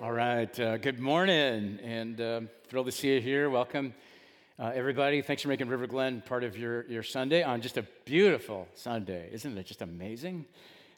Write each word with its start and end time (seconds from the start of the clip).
All 0.00 0.12
right. 0.12 0.60
Uh, 0.60 0.76
good 0.76 1.00
morning, 1.00 1.80
and 1.82 2.20
uh, 2.20 2.40
thrilled 2.68 2.86
to 2.86 2.92
see 2.92 3.14
you 3.14 3.20
here. 3.20 3.50
Welcome, 3.50 3.94
uh, 4.56 4.70
everybody. 4.72 5.22
Thanks 5.22 5.42
for 5.42 5.48
making 5.48 5.66
River 5.66 5.88
Glen 5.88 6.22
part 6.24 6.44
of 6.44 6.56
your, 6.56 6.86
your 6.86 7.02
Sunday 7.02 7.42
on 7.42 7.60
just 7.60 7.78
a 7.78 7.82
beautiful 8.04 8.68
Sunday. 8.74 9.28
Isn't 9.32 9.58
it 9.58 9.66
just 9.66 9.82
amazing 9.82 10.46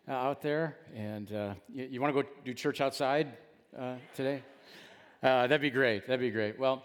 uh, 0.07 0.13
out 0.13 0.43
there? 0.43 0.77
And 0.95 1.33
uh, 1.33 1.55
you, 1.73 1.89
you 1.93 2.01
want 2.03 2.15
to 2.15 2.23
go 2.23 2.29
do 2.45 2.53
church 2.53 2.83
outside 2.83 3.33
uh, 3.75 3.95
today? 4.15 4.43
that'd 5.23 5.63
be 5.63 5.71
great. 5.71 6.07
That'd 6.07 6.21
be 6.21 6.31
great. 6.31 6.59
Well, 6.59 6.85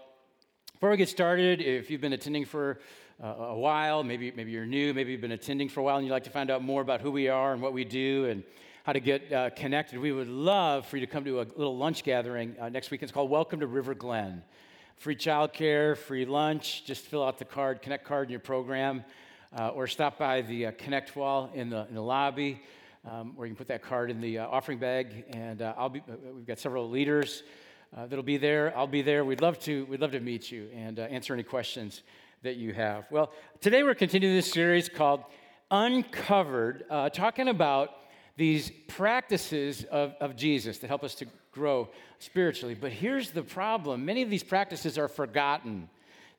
before 0.72 0.92
we 0.92 0.96
get 0.96 1.10
started, 1.10 1.60
if 1.60 1.92
you've 1.92 2.00
been 2.00 2.14
attending 2.14 2.46
for 2.46 2.80
a 3.22 3.56
while, 3.56 4.06
maybe, 4.06 4.32
maybe 4.32 4.52
you're 4.52 4.66
new, 4.66 4.94
maybe 4.94 5.12
you've 5.12 5.20
been 5.20 5.34
attending 5.34 5.68
for 5.68 5.82
a 5.82 5.84
while 5.84 5.98
and 5.98 6.06
you'd 6.06 6.14
like 6.14 6.24
to 6.24 6.30
find 6.30 6.50
out 6.50 6.64
more 6.64 6.82
about 6.82 7.02
who 7.02 7.12
we 7.12 7.28
are 7.28 7.52
and 7.52 7.62
what 7.62 7.74
we 7.74 7.84
do 7.84 8.24
and 8.30 8.46
how 8.86 8.94
to 8.94 9.00
get 9.00 9.34
uh, 9.34 9.50
connected, 9.50 9.98
we 9.98 10.12
would 10.12 10.28
love 10.28 10.86
for 10.86 10.98
you 10.98 11.04
to 11.04 11.12
come 11.12 11.26
to 11.26 11.42
a 11.42 11.46
little 11.56 11.76
lunch 11.76 12.04
gathering 12.04 12.56
uh, 12.60 12.70
next 12.70 12.92
week. 12.92 13.02
It's 13.02 13.12
called 13.12 13.32
Welcome 13.32 13.62
to 13.62 13.66
River 13.66 13.96
Glen. 13.96 14.44
Free 14.98 15.16
childcare, 15.16 15.98
free 15.98 16.24
lunch. 16.24 16.86
Just 16.86 17.04
fill 17.06 17.24
out 17.24 17.40
the 17.40 17.46
card, 17.46 17.82
Connect 17.82 18.06
card 18.06 18.28
in 18.28 18.32
your 18.32 18.42
program, 18.42 19.04
uh, 19.58 19.70
or 19.70 19.88
stop 19.88 20.20
by 20.20 20.42
the 20.42 20.68
uh, 20.68 20.72
Connect 20.78 21.16
wall 21.16 21.50
in 21.56 21.72
the, 21.72 21.88
in 21.90 21.96
the 21.96 22.02
lobby, 22.02 22.62
um, 23.10 23.36
where 23.36 23.48
you 23.48 23.56
can 23.56 23.58
put 23.58 23.70
that 23.70 23.82
card 23.82 24.12
in 24.12 24.22
the 24.22 24.38
uh, 24.38 24.48
offering 24.50 24.78
bag. 24.78 25.26
And 25.30 25.64
uh, 25.64 25.74
I'll 25.76 25.90
be. 25.90 26.04
we've 26.36 26.46
got 26.46 26.60
several 26.60 26.88
leaders 26.88 27.42
that'll 27.92 28.22
be 28.22 28.38
there. 28.38 28.72
I'll 28.78 28.86
be 28.86 29.02
there. 29.02 29.26
We'd 29.26 29.42
love 29.42 29.58
to. 29.62 29.86
We'd 29.86 30.00
love 30.00 30.12
to 30.12 30.20
meet 30.20 30.52
you 30.52 30.70
and 30.76 31.00
answer 31.00 31.34
any 31.34 31.42
questions 31.42 32.04
that 32.44 32.58
you 32.58 32.72
have. 32.74 33.08
Well, 33.10 33.32
today 33.62 33.82
we're 33.82 33.96
continuing 33.96 34.36
this 34.36 34.52
series 34.52 34.90
called 34.90 35.24
Uncovered, 35.72 36.84
talking 37.14 37.48
about 37.48 37.90
these 38.38 38.72
practices 38.88 39.84
of, 39.86 40.14
of 40.20 40.36
Jesus 40.36 40.80
that 40.80 40.88
help 40.88 41.04
us 41.04 41.16
to 41.16 41.26
grow 41.52 41.90
spiritually. 42.20 42.76
But 42.76 42.92
here's 42.92 43.32
the 43.32 43.44
problem 43.44 44.06
many 44.06 44.22
of 44.22 44.30
these 44.30 44.44
practices 44.44 44.98
are 44.98 45.08
forgotten, 45.08 45.90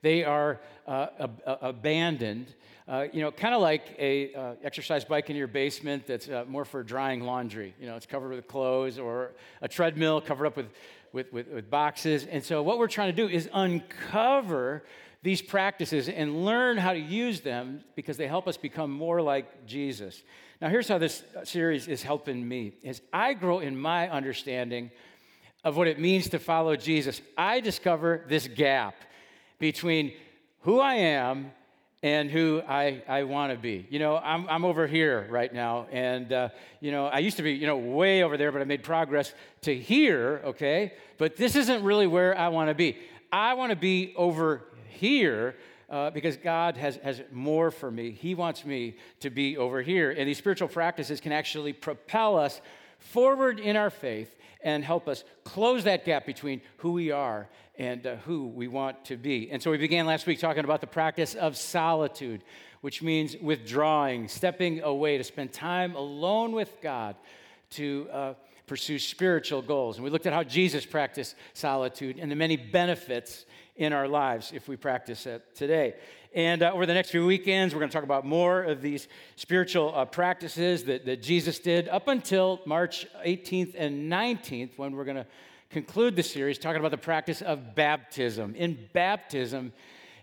they 0.01 0.23
are 0.23 0.59
uh, 0.87 1.07
ab- 1.19 1.41
abandoned. 1.45 2.53
Uh, 2.87 3.05
you 3.11 3.19
know, 3.19 3.29
kind 3.31 3.53
of 3.53 3.61
like 3.61 3.83
a 3.99 4.33
uh, 4.33 4.53
exercise 4.63 5.03
bike 5.03 5.29
in 5.29 5.35
your 5.35 5.47
basement 5.47 6.07
that's 6.07 6.29
uh, 6.29 6.45
more 6.47 6.63
for 6.63 6.83
drying 6.83 7.19
laundry. 7.19 7.75
You 7.81 7.85
know, 7.85 7.97
it's 7.97 8.05
covered 8.05 8.29
with 8.29 8.47
clothes, 8.47 8.97
or 8.97 9.31
a 9.61 9.67
treadmill 9.67 10.21
covered 10.21 10.45
up 10.45 10.55
with, 10.55 10.67
with, 11.11 11.33
with, 11.33 11.49
with 11.49 11.69
boxes. 11.69 12.25
And 12.25 12.41
so, 12.41 12.63
what 12.63 12.79
we're 12.79 12.87
trying 12.87 13.13
to 13.13 13.15
do 13.15 13.27
is 13.27 13.49
uncover 13.53 14.85
these 15.21 15.41
practices 15.41 16.07
and 16.07 16.45
learn 16.45 16.77
how 16.77 16.93
to 16.93 16.99
use 16.99 17.41
them 17.41 17.83
because 17.95 18.15
they 18.15 18.27
help 18.27 18.47
us 18.47 18.55
become 18.55 18.89
more 18.89 19.21
like 19.21 19.65
Jesus. 19.65 20.23
Now, 20.59 20.69
here's 20.69 20.87
how 20.87 20.97
this 20.97 21.23
series 21.43 21.87
is 21.87 22.01
helping 22.01 22.47
me. 22.47 22.73
As 22.83 22.99
I 23.13 23.35
grow 23.35 23.59
in 23.59 23.79
my 23.79 24.09
understanding 24.09 24.89
of 25.63 25.77
what 25.77 25.87
it 25.87 25.99
means 25.99 26.29
to 26.29 26.39
follow 26.39 26.75
Jesus, 26.75 27.21
I 27.37 27.59
discover 27.59 28.23
this 28.27 28.47
gap 28.47 28.95
between 29.59 30.13
who 30.61 30.79
I 30.79 30.95
am 30.95 31.51
and 32.01 32.31
who 32.31 32.63
I, 32.67 33.03
I 33.07 33.23
want 33.23 33.51
to 33.51 33.57
be. 33.59 33.85
You 33.91 33.99
know, 33.99 34.17
I'm, 34.17 34.49
I'm 34.49 34.65
over 34.65 34.87
here 34.87 35.27
right 35.29 35.53
now, 35.53 35.85
and, 35.91 36.33
uh, 36.33 36.49
you 36.79 36.91
know, 36.91 37.05
I 37.05 37.19
used 37.19 37.37
to 37.37 37.43
be, 37.43 37.53
you 37.53 37.67
know, 37.67 37.77
way 37.77 38.23
over 38.23 38.35
there, 38.35 38.51
but 38.51 38.59
I 38.59 38.65
made 38.65 38.81
progress 38.81 39.33
to 39.61 39.75
here, 39.75 40.41
okay? 40.43 40.93
But 41.19 41.35
this 41.37 41.55
isn't 41.55 41.83
really 41.83 42.07
where 42.07 42.35
I 42.35 42.47
want 42.47 42.69
to 42.69 42.75
be. 42.75 42.97
I 43.31 43.53
want 43.53 43.69
to 43.69 43.75
be 43.75 44.15
over 44.15 44.63
here 44.89 45.55
uh, 45.89 46.09
because 46.09 46.37
God 46.37 46.77
has, 46.77 46.97
has 46.97 47.21
more 47.31 47.71
for 47.71 47.89
me. 47.89 48.11
He 48.11 48.35
wants 48.35 48.65
me 48.65 48.97
to 49.21 49.29
be 49.29 49.57
over 49.57 49.81
here. 49.81 50.11
And 50.11 50.27
these 50.27 50.37
spiritual 50.37 50.67
practices 50.67 51.21
can 51.21 51.31
actually 51.31 51.73
propel 51.73 52.37
us 52.37 52.61
forward 52.99 53.59
in 53.59 53.75
our 53.75 53.89
faith 53.89 54.35
and 54.61 54.83
help 54.83 55.07
us 55.07 55.23
close 55.43 55.83
that 55.85 56.03
gap 56.03 56.25
between 56.25 56.61
who 56.77 56.91
we 56.91 57.11
are 57.11 57.47
and 57.77 58.05
uh, 58.05 58.15
who 58.17 58.47
we 58.47 58.67
want 58.67 59.05
to 59.05 59.15
be. 59.15 59.49
And 59.51 59.61
so 59.61 59.71
we 59.71 59.77
began 59.77 60.05
last 60.05 60.25
week 60.25 60.39
talking 60.39 60.63
about 60.63 60.81
the 60.81 60.87
practice 60.87 61.35
of 61.35 61.55
solitude, 61.55 62.43
which 62.81 63.01
means 63.01 63.37
withdrawing, 63.37 64.27
stepping 64.27 64.81
away 64.81 65.17
to 65.17 65.23
spend 65.23 65.53
time 65.53 65.95
alone 65.95 66.51
with 66.53 66.81
God 66.81 67.15
to 67.71 68.07
uh, 68.11 68.33
pursue 68.65 68.99
spiritual 68.99 69.61
goals. 69.61 69.97
And 69.97 70.03
we 70.03 70.09
looked 70.09 70.25
at 70.25 70.33
how 70.33 70.43
Jesus 70.43 70.85
practiced 70.85 71.35
solitude 71.53 72.19
and 72.19 72.29
the 72.31 72.35
many 72.35 72.57
benefits 72.57 73.45
in 73.75 73.93
our 73.93 74.07
lives 74.07 74.51
if 74.53 74.67
we 74.67 74.75
practice 74.75 75.25
it 75.25 75.55
today. 75.55 75.95
And 76.33 76.61
uh, 76.61 76.71
over 76.73 76.85
the 76.85 76.93
next 76.93 77.09
few 77.09 77.25
weekends, 77.25 77.73
we're 77.73 77.79
going 77.79 77.89
to 77.89 77.93
talk 77.93 78.03
about 78.03 78.25
more 78.25 78.63
of 78.63 78.81
these 78.81 79.07
spiritual 79.37 79.93
uh, 79.95 80.05
practices 80.05 80.83
that, 80.83 81.05
that 81.05 81.21
Jesus 81.21 81.59
did 81.59 81.87
up 81.87 82.07
until 82.07 82.59
March 82.65 83.07
18th 83.25 83.73
and 83.77 84.11
19th, 84.11 84.77
when 84.77 84.95
we're 84.95 85.05
going 85.05 85.17
to 85.17 85.25
conclude 85.69 86.15
the 86.15 86.23
series 86.23 86.57
talking 86.57 86.79
about 86.79 86.91
the 86.91 86.97
practice 86.97 87.41
of 87.41 87.75
baptism. 87.75 88.55
In 88.55 88.77
baptism, 88.93 89.71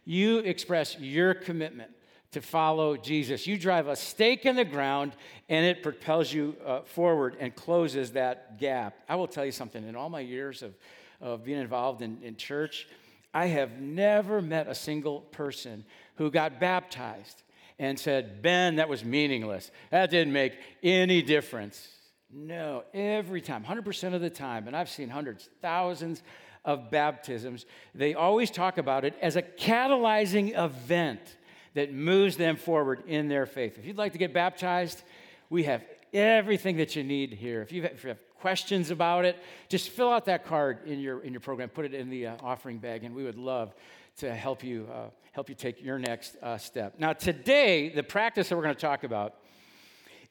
you 0.05 0.39
express 0.39 0.99
your 0.99 1.35
commitment 1.35 1.91
to 2.35 2.41
follow 2.41 2.97
Jesus. 2.97 3.47
You 3.47 3.57
drive 3.57 3.89
a 3.89 3.97
stake 3.97 4.45
in 4.45 4.57
the 4.57 4.65
ground 4.65 5.13
and 5.49 5.65
it 5.65 5.83
propels 5.83 6.33
you 6.33 6.57
uh, 6.65 6.81
forward 6.83 7.37
and 7.41 7.55
closes 7.55 8.13
that 8.13 8.59
gap. 8.59 8.97
I 9.09 9.17
will 9.17 9.29
tell 9.29 9.45
you 9.45 9.53
something 9.53 9.87
in 9.87 9.97
all 9.97 10.11
my 10.11 10.21
years 10.21 10.63
of, 10.63 10.75
of 11.21 11.45
being 11.45 11.61
involved 11.61 12.03
in, 12.03 12.19
in 12.23 12.37
church, 12.37 12.89
I 13.33 13.47
have 13.47 13.81
never 13.81 14.43
met 14.43 14.69
a 14.69 14.75
single 14.75 15.21
person 15.21 15.85
who 16.17 16.31
got 16.31 16.61
baptized 16.61 17.43
and 17.79 17.99
said, 17.99 18.43
Ben, 18.43 18.77
that 18.77 18.89
was 18.89 19.05
meaningless. 19.05 19.71
That 19.91 20.11
didn't 20.11 20.33
make 20.33 20.55
any 20.83 21.23
difference. 21.23 21.89
No, 22.33 22.83
every 22.93 23.41
time, 23.41 23.65
100% 23.65 24.15
of 24.15 24.21
the 24.21 24.31
time, 24.31 24.67
and 24.67 24.77
I've 24.77 24.91
seen 24.91 25.09
hundreds, 25.09 25.49
thousands 25.63 26.23
of 26.65 26.91
baptisms, 26.91 27.65
they 27.95 28.15
always 28.15 28.51
talk 28.51 28.79
about 28.79 29.05
it 29.05 29.15
as 29.23 29.37
a 29.37 29.43
catalyzing 29.43 30.59
event 30.59 31.37
that 31.75 31.93
moves 31.93 32.37
them 32.37 32.57
forward 32.57 33.03
in 33.07 33.29
their 33.29 33.47
faith. 33.47 33.79
If 33.79 33.85
you'd 33.85 33.99
like 33.99 34.13
to 34.13 34.19
get 34.19 34.33
baptized, 34.33 35.03
we 35.51 35.65
have 35.65 35.85
everything 36.13 36.77
that 36.79 36.97
you 36.97 37.05
need 37.05 37.33
here. 37.33 37.61
If 37.63 37.73
you 37.73 37.83
have, 37.83 38.19
questions 38.45 38.91
about 38.91 39.25
it, 39.25 39.39
just 39.71 39.89
fill 39.89 40.11
out 40.11 40.27
that 40.27 40.45
card 40.45 40.87
in 40.87 41.01
your, 41.01 41.23
in 41.23 41.33
your 41.33 41.41
program, 41.41 41.67
put 41.71 41.87
it 41.87 41.95
in 41.95 42.11
the 42.11 42.27
uh, 42.27 42.37
offering 42.43 42.77
bag, 42.77 43.03
and 43.03 43.15
we 43.15 43.25
would 43.25 43.39
love 43.39 43.75
to 44.19 44.35
help 44.35 44.63
you, 44.63 44.87
uh, 44.93 45.09
help 45.33 45.49
you 45.49 45.55
take 45.55 45.83
your 45.83 45.99
next 45.99 46.37
uh, 46.43 46.59
step. 46.59 46.93
Now, 46.99 47.15
today, 47.15 47.89
the 47.89 48.03
practice 48.03 48.51
that 48.51 48.57
we're 48.57 48.63
going 48.63 48.75
to 48.75 48.81
talk 48.81 49.03
about 49.03 49.37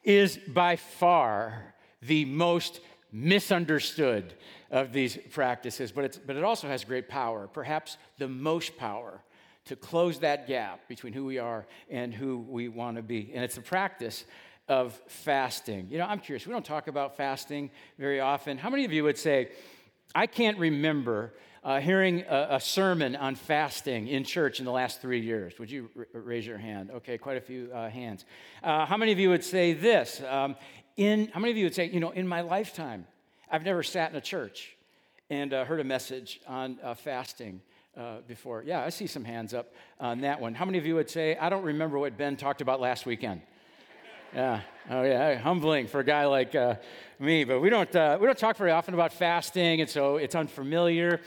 is 0.04 0.38
by 0.46 0.76
far 0.76 1.74
the 2.02 2.24
most 2.24 2.80
misunderstood 3.10 4.34
of 4.70 4.92
these 4.92 5.18
practices, 5.32 5.90
but, 5.90 6.04
it's, 6.04 6.16
but 6.16 6.36
it 6.36 6.44
also 6.44 6.68
has 6.68 6.84
great 6.84 7.08
power, 7.08 7.48
perhaps 7.48 7.96
the 8.18 8.28
most 8.28 8.76
power 8.76 9.24
to 9.66 9.76
close 9.76 10.18
that 10.20 10.46
gap 10.46 10.86
between 10.88 11.12
who 11.12 11.24
we 11.24 11.38
are 11.38 11.66
and 11.90 12.12
who 12.12 12.38
we 12.48 12.68
want 12.68 12.96
to 12.96 13.02
be. 13.02 13.30
And 13.34 13.42
it's 13.42 13.54
the 13.54 13.62
practice 13.62 14.24
of 14.68 14.98
fasting. 15.06 15.88
You 15.90 15.98
know, 15.98 16.06
I'm 16.06 16.20
curious, 16.20 16.46
we 16.46 16.52
don't 16.52 16.64
talk 16.64 16.88
about 16.88 17.16
fasting 17.16 17.70
very 17.98 18.20
often. 18.20 18.58
How 18.58 18.70
many 18.70 18.84
of 18.84 18.92
you 18.92 19.04
would 19.04 19.18
say, 19.18 19.50
I 20.14 20.26
can't 20.26 20.58
remember 20.58 21.34
uh, 21.62 21.80
hearing 21.80 22.24
a, 22.28 22.48
a, 22.50 22.60
sermon 22.60 23.16
on 23.16 23.34
fasting 23.34 24.06
in 24.08 24.22
church 24.22 24.58
in 24.58 24.66
the 24.66 24.70
last 24.70 25.00
three 25.00 25.20
years? 25.20 25.58
Would 25.58 25.70
you 25.70 25.90
r- 25.96 26.06
raise 26.12 26.46
your 26.46 26.58
hand? 26.58 26.90
Okay, 26.90 27.16
quite 27.16 27.38
a 27.38 27.40
few 27.40 27.70
uh, 27.72 27.88
hands. 27.88 28.26
Uh, 28.62 28.84
how 28.84 28.98
many 28.98 29.12
of 29.12 29.18
you 29.18 29.30
would 29.30 29.44
say 29.44 29.72
this? 29.72 30.22
Um, 30.28 30.56
in, 30.96 31.28
how 31.28 31.40
many 31.40 31.52
of 31.52 31.56
you 31.56 31.64
would 31.64 31.74
say, 31.74 31.86
you 31.86 32.00
know, 32.00 32.10
in 32.10 32.28
my 32.28 32.42
lifetime, 32.42 33.06
I've 33.50 33.64
never 33.64 33.82
sat 33.82 34.10
in 34.10 34.16
a 34.16 34.20
church 34.20 34.76
and 35.30 35.54
uh, 35.54 35.64
heard 35.64 35.80
a 35.80 35.84
message 35.84 36.40
on 36.46 36.78
uh, 36.82 36.94
fasting? 36.94 37.62
Uh, 37.96 38.16
before. 38.26 38.64
Yeah, 38.66 38.82
I 38.82 38.88
see 38.88 39.06
some 39.06 39.24
hands 39.24 39.54
up 39.54 39.72
on 40.00 40.22
that 40.22 40.40
one. 40.40 40.52
How 40.52 40.64
many 40.64 40.78
of 40.78 40.86
you 40.86 40.96
would 40.96 41.08
say, 41.08 41.36
I 41.36 41.48
don't 41.48 41.62
remember 41.62 41.96
what 41.96 42.18
Ben 42.18 42.36
talked 42.36 42.60
about 42.60 42.80
last 42.80 43.06
weekend? 43.06 43.40
Yeah. 44.34 44.62
Oh, 44.90 45.04
yeah. 45.04 45.36
Humbling 45.36 45.86
for 45.86 46.00
a 46.00 46.04
guy 46.04 46.26
like 46.26 46.56
uh, 46.56 46.74
me. 47.20 47.44
But 47.44 47.60
we 47.60 47.70
don't, 47.70 47.94
uh, 47.94 48.18
we 48.20 48.26
don't 48.26 48.36
talk 48.36 48.56
very 48.56 48.72
often 48.72 48.94
about 48.94 49.12
fasting, 49.12 49.80
and 49.80 49.88
so 49.88 50.16
it's 50.16 50.34
unfamiliar, 50.34 51.20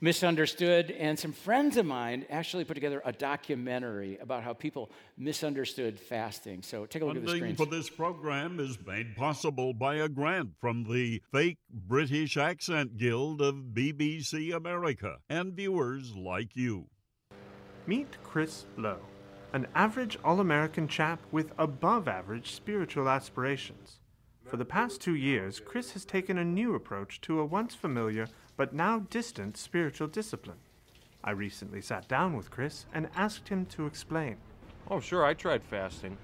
misunderstood. 0.00 0.90
And 0.90 1.18
some 1.18 1.32
friends 1.32 1.76
of 1.76 1.86
mine 1.86 2.26
actually 2.30 2.64
put 2.64 2.74
together 2.74 3.02
a 3.04 3.12
documentary 3.12 4.18
about 4.18 4.42
how 4.42 4.52
people 4.52 4.90
misunderstood 5.16 5.98
fasting. 5.98 6.62
So 6.62 6.86
take 6.86 7.02
a 7.02 7.04
look 7.04 7.16
Funding 7.16 7.28
at 7.28 7.32
the 7.32 7.38
screen. 7.38 7.56
for 7.56 7.66
this 7.66 7.90
program 7.90 8.60
is 8.60 8.78
made 8.86 9.16
possible 9.16 9.72
by 9.72 9.96
a 9.96 10.08
grant 10.08 10.50
from 10.60 10.84
the 10.84 11.22
Fake 11.32 11.58
British 11.70 12.36
Accent 12.36 12.96
Guild 12.96 13.40
of 13.40 13.54
BBC 13.72 14.54
America 14.54 15.16
and 15.28 15.54
viewers 15.54 16.14
like 16.14 16.56
you. 16.56 16.86
Meet 17.86 18.16
Chris 18.22 18.66
Lowe 18.76 19.00
an 19.56 19.66
average 19.74 20.18
All 20.22 20.40
American 20.40 20.86
chap 20.86 21.18
with 21.32 21.52
above 21.56 22.08
average 22.08 22.52
spiritual 22.52 23.08
aspirations. 23.08 24.00
For 24.44 24.58
the 24.58 24.66
past 24.66 25.00
two 25.00 25.14
years, 25.14 25.60
Chris 25.60 25.92
has 25.92 26.04
taken 26.04 26.36
a 26.36 26.44
new 26.44 26.74
approach 26.74 27.20
to 27.22 27.40
a 27.40 27.44
once 27.46 27.74
familiar 27.74 28.28
but 28.56 28.72
now 28.72 29.00
distant 29.10 29.56
spiritual 29.56 30.08
discipline. 30.08 30.58
I 31.22 31.32
recently 31.32 31.80
sat 31.80 32.08
down 32.08 32.36
with 32.36 32.50
Chris 32.50 32.86
and 32.94 33.08
asked 33.16 33.48
him 33.48 33.66
to 33.66 33.86
explain. 33.86 34.36
Oh, 34.88 35.00
sure, 35.00 35.24
I 35.24 35.34
tried 35.34 35.62
fasting 35.62 36.16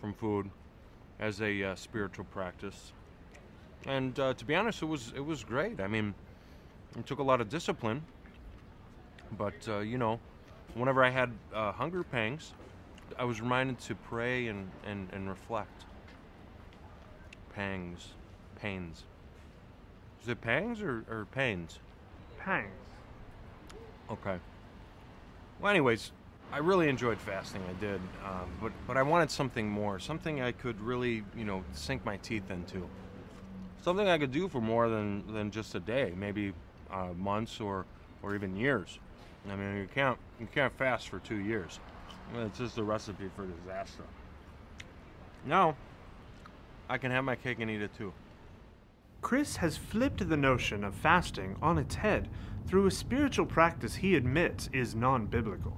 from 0.00 0.14
food 0.14 0.50
as 1.18 1.40
a 1.42 1.62
uh, 1.62 1.74
spiritual 1.74 2.24
practice. 2.26 2.92
And 3.86 4.18
uh, 4.18 4.34
to 4.34 4.44
be 4.44 4.54
honest, 4.54 4.82
it 4.82 4.86
was, 4.86 5.12
it 5.14 5.24
was 5.24 5.44
great. 5.44 5.80
I 5.80 5.86
mean, 5.86 6.14
It 6.98 7.06
took 7.06 7.18
a 7.18 7.22
lot 7.22 7.40
of 7.40 7.48
discipline, 7.48 8.02
but 9.38 9.54
uh, 9.68 9.78
you 9.78 9.98
know, 9.98 10.18
whenever 10.74 11.04
I 11.04 11.10
had 11.10 11.30
uh, 11.54 11.72
hunger 11.72 12.02
pangs, 12.02 12.52
I 13.18 13.24
was 13.24 13.40
reminded 13.40 13.78
to 13.80 13.94
pray 13.94 14.48
and, 14.48 14.70
and, 14.86 15.08
and 15.12 15.28
reflect. 15.28 15.84
Pangs, 17.54 18.08
pains. 18.56 19.04
Is 20.22 20.28
it 20.28 20.40
pangs 20.40 20.82
or, 20.82 21.04
or 21.08 21.26
pains? 21.32 21.78
Pangs. 22.38 22.68
Okay. 24.10 24.36
Well, 25.60 25.70
anyways, 25.70 26.12
I 26.52 26.58
really 26.58 26.88
enjoyed 26.88 27.18
fasting. 27.18 27.62
I 27.68 27.80
did, 27.80 28.00
um, 28.24 28.50
but 28.60 28.72
but 28.86 28.96
I 28.96 29.02
wanted 29.02 29.30
something 29.30 29.68
more, 29.68 29.98
something 29.98 30.42
I 30.42 30.52
could 30.52 30.80
really, 30.80 31.22
you 31.36 31.44
know, 31.44 31.64
sink 31.72 32.04
my 32.04 32.16
teeth 32.18 32.50
into. 32.50 32.88
Something 33.82 34.08
I 34.08 34.18
could 34.18 34.32
do 34.32 34.48
for 34.48 34.60
more 34.60 34.88
than 34.88 35.32
than 35.32 35.50
just 35.50 35.74
a 35.74 35.80
day, 35.80 36.12
maybe 36.16 36.52
uh, 36.90 37.08
months 37.16 37.60
or 37.60 37.86
or 38.22 38.34
even 38.34 38.56
years. 38.56 38.98
I 39.50 39.56
mean, 39.56 39.76
you 39.76 39.88
can't 39.94 40.18
you 40.38 40.48
can't 40.52 40.76
fast 40.76 41.08
for 41.08 41.18
two 41.20 41.38
years. 41.38 41.78
It's 42.34 42.58
just 42.58 42.78
a 42.78 42.82
recipe 42.84 43.30
for 43.34 43.46
disaster. 43.46 44.04
Now, 45.46 45.76
I 46.88 46.98
can 46.98 47.10
have 47.10 47.24
my 47.24 47.36
cake 47.36 47.58
and 47.60 47.70
eat 47.70 47.80
it 47.80 47.96
too. 47.96 48.12
Chris 49.22 49.56
has 49.56 49.76
flipped 49.76 50.28
the 50.28 50.36
notion 50.36 50.82
of 50.82 50.94
fasting 50.94 51.56
on 51.60 51.78
its 51.78 51.96
head 51.96 52.28
through 52.66 52.86
a 52.86 52.90
spiritual 52.90 53.46
practice 53.46 53.96
he 53.96 54.14
admits 54.14 54.68
is 54.72 54.94
non 54.94 55.26
biblical. 55.26 55.76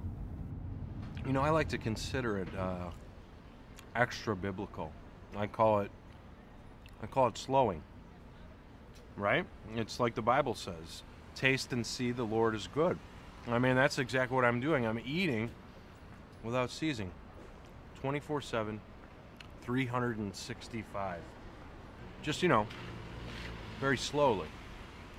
You 1.25 1.33
know, 1.33 1.41
I 1.41 1.49
like 1.49 1.69
to 1.69 1.77
consider 1.77 2.39
it 2.39 2.47
uh, 2.57 2.89
extra 3.95 4.35
biblical. 4.35 4.91
I 5.35 5.47
call 5.47 5.79
it 5.79 5.91
I 7.01 7.07
call 7.07 7.27
it 7.27 7.37
slowing. 7.37 7.81
Right? 9.17 9.45
It's 9.75 9.99
like 9.99 10.15
the 10.15 10.21
Bible 10.21 10.55
says, 10.55 11.03
taste 11.35 11.73
and 11.73 11.85
see 11.85 12.11
the 12.11 12.23
Lord 12.23 12.55
is 12.55 12.67
good. 12.73 12.97
I 13.47 13.59
mean, 13.59 13.75
that's 13.75 13.99
exactly 13.99 14.35
what 14.35 14.45
I'm 14.45 14.59
doing. 14.59 14.85
I'm 14.85 14.99
eating 15.05 15.49
without 16.43 16.71
ceasing. 16.71 17.11
24/7 18.01 18.79
365. 19.61 21.19
Just, 22.21 22.41
you 22.41 22.49
know, 22.49 22.67
very 23.79 23.97
slowly. 23.97 24.47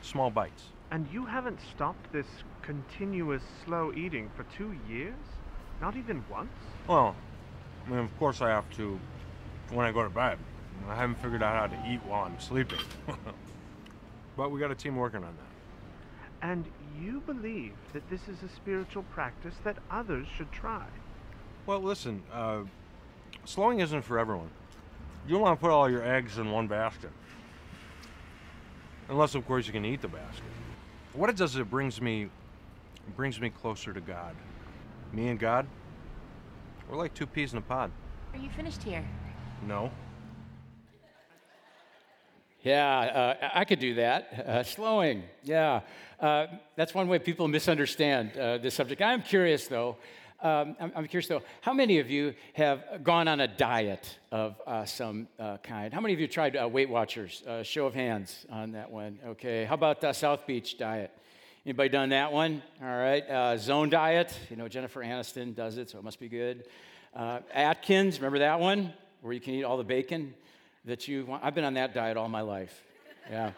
Small 0.03 0.31
bites. 0.31 0.65
And 0.91 1.09
you 1.13 1.25
haven't 1.27 1.59
stopped 1.75 2.13
this 2.13 2.27
continuous 2.63 3.43
slow 3.65 3.93
eating 3.95 4.31
for 4.37 4.45
two 4.57 4.75
years? 4.89 5.15
Not 5.81 5.97
even 5.97 6.25
once? 6.31 6.53
Well, 6.87 7.17
I 7.87 7.91
mean, 7.91 7.99
of 7.99 8.19
course 8.19 8.41
I 8.41 8.49
have 8.49 8.69
to 8.77 8.99
when 9.71 9.87
I 9.87 9.93
go 9.93 10.03
to 10.03 10.11
bed. 10.11 10.39
I 10.89 10.95
haven't 10.95 11.17
figured 11.17 11.43
out 11.43 11.71
how 11.71 11.77
to 11.77 11.91
eat 11.91 12.01
while 12.05 12.25
I'm 12.25 12.39
sleeping. 12.39 12.79
but 14.37 14.51
we 14.51 14.61
got 14.61 14.71
a 14.71 14.75
team 14.75 14.97
working 14.97 15.25
on 15.25 15.35
that. 15.37 16.49
And 16.49 16.65
you 17.01 17.21
believe 17.21 17.73
that 17.93 18.09
this 18.11 18.29
is 18.29 18.43
a 18.43 18.55
spiritual 18.55 19.03
practice 19.05 19.55
that 19.65 19.79
others 19.91 20.27
should 20.37 20.53
try? 20.53 20.85
Well, 21.67 21.81
listen, 21.81 22.23
uh, 22.33 22.61
slowing 23.45 23.81
isn't 23.81 24.03
for 24.03 24.19
everyone. 24.19 24.51
You 25.27 25.33
don't 25.33 25.43
want 25.43 25.59
to 25.59 25.61
put 25.61 25.71
all 25.71 25.91
your 25.91 26.05
eggs 26.05 26.37
in 26.37 26.51
one 26.51 26.67
basket. 26.67 27.11
Unless, 29.09 29.35
of 29.35 29.47
course, 29.47 29.67
you 29.67 29.73
can 29.73 29.85
eat 29.85 30.01
the 30.01 30.09
basket. 30.09 30.43
What 31.13 31.31
it 31.31 31.37
does 31.37 31.55
is 31.55 31.61
it 31.61 31.71
brings 31.71 32.01
me, 32.01 32.25
it 32.25 33.17
brings 33.17 33.41
me 33.41 33.51
closer 33.51 33.93
to 33.93 34.01
God. 34.01 34.35
Me 35.13 35.29
and 35.29 35.39
God, 35.39 35.67
we're 36.89 36.97
like 36.97 37.15
two 37.15 37.27
peas 37.27 37.53
in 37.53 37.59
a 37.59 37.63
pod. 37.63 37.91
Are 38.33 38.39
you 38.39 38.51
finished 38.51 38.83
here? 38.83 39.05
No. 39.67 39.91
Yeah, 42.63 42.99
uh, 43.43 43.51
I 43.53 43.65
could 43.65 43.79
do 43.79 43.95
that. 43.97 44.45
Uh, 44.47 44.63
slowing, 44.63 45.23
yeah. 45.43 45.83
Uh, 46.19 46.47
that's 46.77 46.95
one 46.95 47.09
way 47.09 47.19
people 47.19 47.47
misunderstand 47.47 48.37
uh, 48.39 48.57
this 48.57 48.75
subject. 48.75 49.03
I'm 49.03 49.23
curious, 49.23 49.69
though. 49.69 49.99
Um, 50.45 50.77
I'm, 50.79 50.93
I'm, 50.95 51.09
curious, 51.09 51.27
though, 51.27 51.41
how 51.63 51.73
many 51.73 52.01
of 52.01 52.11
you 52.11 52.35
have 52.53 53.03
gone 53.03 53.29
on 53.29 53.41
a 53.41 53.49
diet 53.49 54.19
of 54.31 54.61
uh, 54.67 54.85
some 54.85 55.27
uh, 55.39 55.57
kind? 55.63 55.91
How 55.91 56.03
many 56.03 56.13
of 56.13 56.21
you 56.21 56.29
tried 56.29 56.55
Weight 56.67 56.91
Watchers? 56.91 57.43
show 57.63 57.87
of 57.87 57.95
hands 57.95 58.45
on 58.51 58.73
that 58.73 58.91
one. 58.91 59.19
Okay. 59.27 59.65
How 59.65 59.73
about 59.73 60.03
the 60.03 60.13
South 60.13 60.47
Beach 60.47 60.77
diet? 60.77 61.11
Anybody 61.65 61.89
done 61.89 62.11
that 62.11 62.31
one? 62.31 62.63
All 62.83 62.89
right. 62.89 63.59
Zone 63.59 63.89
diet. 63.89 64.39
You 64.51 64.57
know, 64.57 64.69
Jennifer 64.69 65.03
Aniston 65.03 65.55
does 65.55 65.79
it, 65.79 65.89
so 65.89 65.99
it 65.99 66.05
must 66.05 66.21
be 66.21 66.29
good. 66.29 66.67
Atkins, 67.17 68.19
remember 68.19 68.41
that 68.41 68.61
one? 68.61 68.93
Where 69.23 69.33
you 69.33 69.41
can 69.41 69.55
eat 69.55 69.65
all 69.65 69.79
the 69.79 69.83
bacon 69.83 70.35
that 70.85 71.09
you 71.09 71.25
want. 71.25 71.43
I've 71.43 71.55
been 71.55 71.65
on 71.65 71.75
that 71.75 71.95
diet 71.95 72.19
all 72.19 72.29
my 72.29 72.43
life. 72.43 72.83
Yeah. 73.31 73.53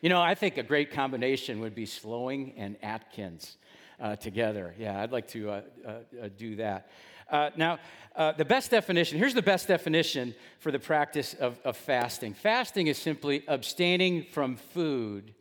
You 0.00 0.10
know, 0.10 0.22
I 0.22 0.36
think 0.36 0.58
a 0.58 0.62
great 0.62 0.92
combination 0.92 1.58
would 1.58 1.74
be 1.74 1.86
slowing 1.86 2.52
and 2.56 2.76
Atkins 2.84 3.56
uh, 4.00 4.16
together. 4.16 4.74
Yeah, 4.78 5.00
I'd 5.00 5.12
like 5.12 5.28
to 5.28 5.50
uh, 5.50 5.60
uh, 5.86 5.90
uh 5.90 6.28
do 6.36 6.56
that. 6.56 6.90
Uh, 7.30 7.50
now, 7.56 7.78
uh, 8.16 8.32
the 8.32 8.44
best 8.44 8.70
definition 8.70 9.18
here's 9.18 9.34
the 9.34 9.42
best 9.42 9.66
definition 9.68 10.34
for 10.58 10.70
the 10.70 10.78
practice 10.78 11.34
of, 11.34 11.58
of 11.64 11.76
fasting 11.76 12.34
fasting 12.34 12.86
is 12.86 12.98
simply 12.98 13.42
abstaining 13.48 14.24
from 14.30 14.56
food 14.56 15.34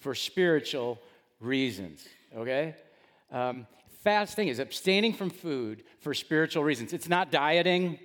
for 0.00 0.14
spiritual 0.14 1.00
reasons, 1.40 2.06
okay? 2.36 2.74
Um, 3.30 3.66
fasting 4.02 4.48
is 4.48 4.58
abstaining 4.58 5.12
from 5.12 5.30
food 5.30 5.84
for 6.00 6.12
spiritual 6.12 6.64
reasons. 6.64 6.92
It's 6.92 7.08
not 7.08 7.30
dieting, 7.30 7.98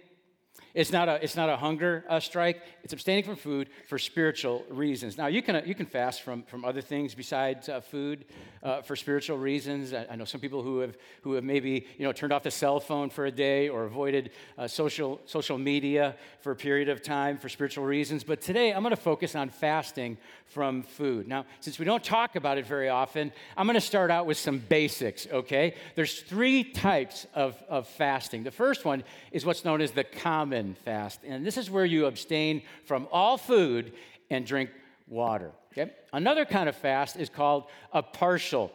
it's 0.77 0.91
not 0.91 1.09
a, 1.09 1.23
it's 1.23 1.35
not 1.35 1.49
a 1.49 1.57
hunger 1.57 2.05
uh, 2.07 2.19
strike. 2.19 2.61
It's 2.83 2.93
abstaining 2.93 3.23
from 3.23 3.35
food 3.35 3.67
for 3.87 3.97
spiritual 3.97 4.63
reasons. 4.69 5.17
Now, 5.17 5.25
you 5.25 5.41
can, 5.41 5.55
uh, 5.55 5.63
you 5.65 5.73
can 5.73 5.87
fast 5.87 6.21
from, 6.21 6.43
from 6.43 6.63
other 6.63 6.81
things 6.81 7.15
besides 7.15 7.67
uh, 7.67 7.81
food 7.81 8.25
uh, 8.61 8.83
for 8.83 8.95
spiritual 8.95 9.39
reasons. 9.39 9.91
I, 9.91 10.05
I, 10.11 10.15
know 10.15 10.25
some 10.25 10.39
people 10.39 10.61
who 10.61 10.79
have, 10.79 10.95
who 11.21 11.33
have 11.33 11.43
maybe 11.43 11.87
you 11.97 12.05
know, 12.05 12.11
turned 12.11 12.31
off 12.31 12.43
the 12.43 12.51
cell 12.51 12.79
phone 12.79 13.09
for 13.09 13.25
a 13.25 13.31
day 13.31 13.69
or 13.69 13.85
avoided 13.85 14.29
uh, 14.57 14.67
social, 14.67 15.19
social 15.25 15.57
media 15.57 16.15
for 16.41 16.51
a 16.51 16.55
period 16.55 16.89
of 16.89 17.01
time 17.01 17.39
for 17.39 17.49
spiritual 17.49 17.85
reasons. 17.85 18.23
But 18.23 18.41
today, 18.41 18.71
I'm 18.71 18.83
going 18.83 18.95
to 18.95 19.01
focus 19.01 19.35
on 19.35 19.49
fasting 19.49 20.17
from 20.45 20.83
food. 20.83 21.27
Now, 21.27 21.45
since 21.59 21.79
we 21.79 21.85
don't 21.85 22.03
talk 22.03 22.35
about 22.35 22.59
it 22.59 22.67
very 22.67 22.89
often, 22.89 23.31
I'm 23.57 23.65
going 23.65 23.75
to 23.75 23.81
start 23.81 24.11
out 24.11 24.27
with 24.27 24.37
some 24.37 24.59
basics, 24.59 25.27
okay? 25.31 25.73
There's 25.95 26.21
three 26.21 26.63
types 26.63 27.25
of, 27.33 27.61
of 27.67 27.87
fasting. 27.87 28.43
The 28.43 28.51
first 28.51 28.85
one 28.85 29.03
is 29.31 29.45
what's 29.45 29.65
known 29.65 29.81
as 29.81 29.91
the 29.91 30.03
common 30.03 30.66
fast. 30.75 31.21
And 31.25 31.45
this 31.45 31.57
is 31.57 31.69
where 31.69 31.85
you 31.85 32.05
abstain 32.05 32.61
from 32.85 33.07
all 33.11 33.37
food 33.37 33.93
and 34.29 34.45
drink 34.45 34.69
water. 35.07 35.51
Okay? 35.71 35.91
Another 36.13 36.45
kind 36.45 36.67
of 36.67 36.75
fast 36.75 37.17
is 37.17 37.29
called 37.29 37.65
a 37.93 38.01
partial 38.01 38.71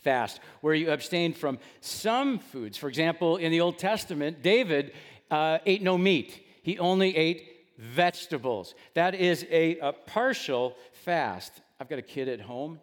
fast, 0.00 0.40
where 0.60 0.74
you 0.74 0.90
abstain 0.90 1.32
from 1.32 1.58
some 1.80 2.38
foods. 2.38 2.78
For 2.78 2.88
example, 2.88 3.36
in 3.36 3.50
the 3.50 3.60
Old 3.60 3.78
Testament, 3.78 4.42
David 4.42 4.92
uh, 5.30 5.58
ate 5.66 5.82
no 5.82 5.98
meat, 5.98 6.44
he 6.62 6.78
only 6.78 7.16
ate 7.16 7.48
vegetables. 7.78 8.74
That 8.94 9.14
is 9.14 9.44
a, 9.50 9.78
a 9.80 9.92
partial 9.92 10.76
fast. 11.04 11.52
I've 11.80 11.88
got 11.88 11.98
a 11.98 12.02
kid 12.02 12.28
at 12.28 12.40
home 12.40 12.80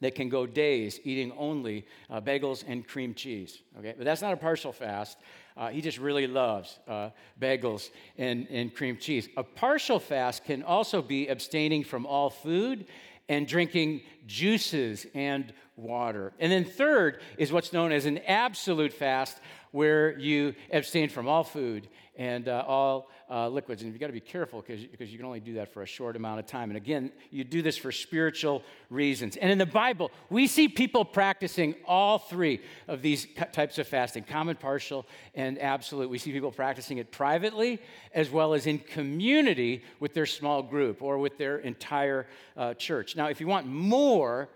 that 0.00 0.14
can 0.14 0.28
go 0.28 0.46
days 0.46 1.00
eating 1.04 1.32
only 1.36 1.86
uh, 2.10 2.20
bagels 2.20 2.64
and 2.66 2.86
cream 2.86 3.14
cheese. 3.14 3.62
Okay, 3.78 3.94
but 3.96 4.04
that's 4.04 4.22
not 4.22 4.32
a 4.32 4.36
partial 4.36 4.72
fast. 4.72 5.18
Uh, 5.56 5.68
he 5.68 5.80
just 5.80 5.98
really 5.98 6.26
loves 6.26 6.78
uh, 6.88 7.10
bagels 7.40 7.90
and, 8.18 8.46
and 8.50 8.74
cream 8.74 8.96
cheese. 8.96 9.28
A 9.36 9.42
partial 9.42 10.00
fast 10.00 10.44
can 10.44 10.62
also 10.62 11.00
be 11.00 11.28
abstaining 11.28 11.84
from 11.84 12.06
all 12.06 12.28
food 12.28 12.86
and 13.28 13.46
drinking 13.46 14.02
juices 14.26 15.06
and 15.14 15.52
water. 15.76 16.32
And 16.38 16.52
then, 16.52 16.64
third 16.64 17.20
is 17.38 17.52
what's 17.52 17.72
known 17.72 17.92
as 17.92 18.06
an 18.06 18.18
absolute 18.18 18.92
fast, 18.92 19.38
where 19.70 20.18
you 20.18 20.54
abstain 20.72 21.08
from 21.08 21.28
all 21.28 21.44
food 21.44 21.88
and 22.16 22.48
uh, 22.48 22.64
all 22.66 23.10
uh, 23.30 23.48
liquids. 23.48 23.82
And 23.82 23.90
you've 23.90 24.00
got 24.00 24.06
to 24.06 24.12
be 24.12 24.20
careful 24.20 24.62
because 24.66 25.10
you 25.10 25.16
can 25.16 25.26
only 25.26 25.40
do 25.40 25.54
that 25.54 25.72
for 25.72 25.82
a 25.82 25.86
short 25.86 26.16
amount 26.16 26.40
of 26.40 26.46
time. 26.46 26.70
And 26.70 26.76
again, 26.76 27.10
you 27.30 27.44
do 27.44 27.62
this 27.62 27.76
for 27.76 27.90
spiritual 27.90 28.62
reasons. 28.90 29.36
And 29.36 29.50
in 29.50 29.58
the 29.58 29.66
Bible, 29.66 30.10
we 30.30 30.46
see 30.46 30.68
people 30.68 31.04
practicing 31.04 31.74
all 31.86 32.18
three 32.18 32.60
of 32.88 33.02
these 33.02 33.26
types 33.52 33.78
of 33.78 33.88
fasting 33.88 34.24
common, 34.24 34.56
partial, 34.56 35.06
and 35.34 35.58
absolute. 35.58 36.08
We 36.08 36.18
see 36.18 36.32
people 36.32 36.52
practicing 36.52 36.98
it 36.98 37.10
privately 37.10 37.80
as 38.12 38.30
well 38.30 38.54
as 38.54 38.66
in 38.66 38.78
community 38.78 39.82
with 40.00 40.14
their 40.14 40.26
small 40.26 40.62
group 40.62 41.02
or 41.02 41.18
with 41.18 41.38
their 41.38 41.58
entire 41.58 42.26
uh, 42.56 42.74
church. 42.74 43.16
Now, 43.16 43.26
if 43.26 43.40
you 43.40 43.46
want 43.46 43.66
more 43.66 44.48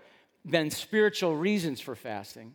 than 0.44 0.70
spiritual 0.70 1.36
reasons 1.36 1.80
for 1.80 1.94
fasting, 1.94 2.54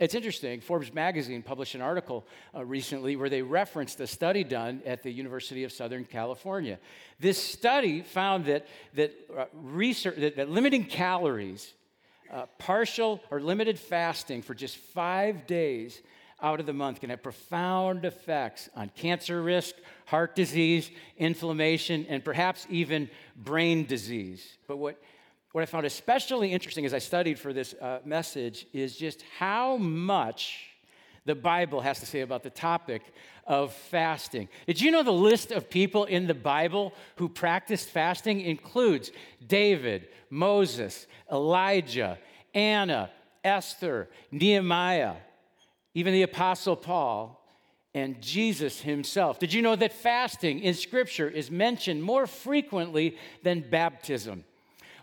it's 0.00 0.14
interesting. 0.14 0.62
Forbes 0.62 0.94
magazine 0.94 1.42
published 1.42 1.74
an 1.74 1.82
article 1.82 2.26
uh, 2.56 2.64
recently 2.64 3.16
where 3.16 3.28
they 3.28 3.42
referenced 3.42 4.00
a 4.00 4.06
study 4.06 4.42
done 4.42 4.80
at 4.86 5.02
the 5.02 5.10
University 5.10 5.62
of 5.62 5.72
Southern 5.72 6.06
California. 6.06 6.78
This 7.20 7.36
study 7.36 8.00
found 8.00 8.46
that, 8.46 8.66
that, 8.94 9.12
uh, 9.36 9.44
research, 9.52 10.16
that, 10.16 10.36
that 10.36 10.48
limiting 10.48 10.86
calories, 10.86 11.74
uh, 12.32 12.46
partial 12.58 13.20
or 13.30 13.40
limited 13.40 13.78
fasting 13.78 14.40
for 14.40 14.54
just 14.54 14.78
five 14.78 15.46
days 15.46 16.00
out 16.42 16.60
of 16.60 16.64
the 16.64 16.72
month 16.72 17.00
can 17.00 17.10
have 17.10 17.22
profound 17.22 18.06
effects 18.06 18.70
on 18.74 18.90
cancer 18.96 19.42
risk, 19.42 19.74
heart 20.06 20.34
disease, 20.34 20.90
inflammation, 21.18 22.06
and 22.08 22.24
perhaps 22.24 22.66
even 22.70 23.10
brain 23.36 23.84
disease. 23.84 24.56
But 24.66 24.78
what 24.78 24.98
what 25.52 25.62
I 25.62 25.66
found 25.66 25.86
especially 25.86 26.52
interesting 26.52 26.86
as 26.86 26.94
I 26.94 26.98
studied 26.98 27.38
for 27.38 27.52
this 27.52 27.74
uh, 27.74 27.98
message 28.04 28.66
is 28.72 28.96
just 28.96 29.24
how 29.38 29.76
much 29.76 30.66
the 31.24 31.34
Bible 31.34 31.80
has 31.80 32.00
to 32.00 32.06
say 32.06 32.20
about 32.20 32.42
the 32.42 32.50
topic 32.50 33.02
of 33.46 33.72
fasting. 33.72 34.48
Did 34.66 34.80
you 34.80 34.90
know 34.90 35.02
the 35.02 35.12
list 35.12 35.50
of 35.50 35.68
people 35.68 36.04
in 36.04 36.26
the 36.26 36.34
Bible 36.34 36.94
who 37.16 37.28
practiced 37.28 37.88
fasting 37.88 38.40
includes 38.40 39.10
David, 39.44 40.08
Moses, 40.30 41.06
Elijah, 41.30 42.18
Anna, 42.54 43.10
Esther, 43.42 44.08
Nehemiah, 44.30 45.16
even 45.94 46.12
the 46.12 46.22
Apostle 46.22 46.76
Paul, 46.76 47.36
and 47.92 48.20
Jesus 48.22 48.80
himself. 48.80 49.40
Did 49.40 49.52
you 49.52 49.62
know 49.62 49.74
that 49.74 49.92
fasting 49.92 50.60
in 50.60 50.74
Scripture 50.74 51.28
is 51.28 51.50
mentioned 51.50 52.04
more 52.04 52.28
frequently 52.28 53.16
than 53.42 53.68
baptism? 53.68 54.44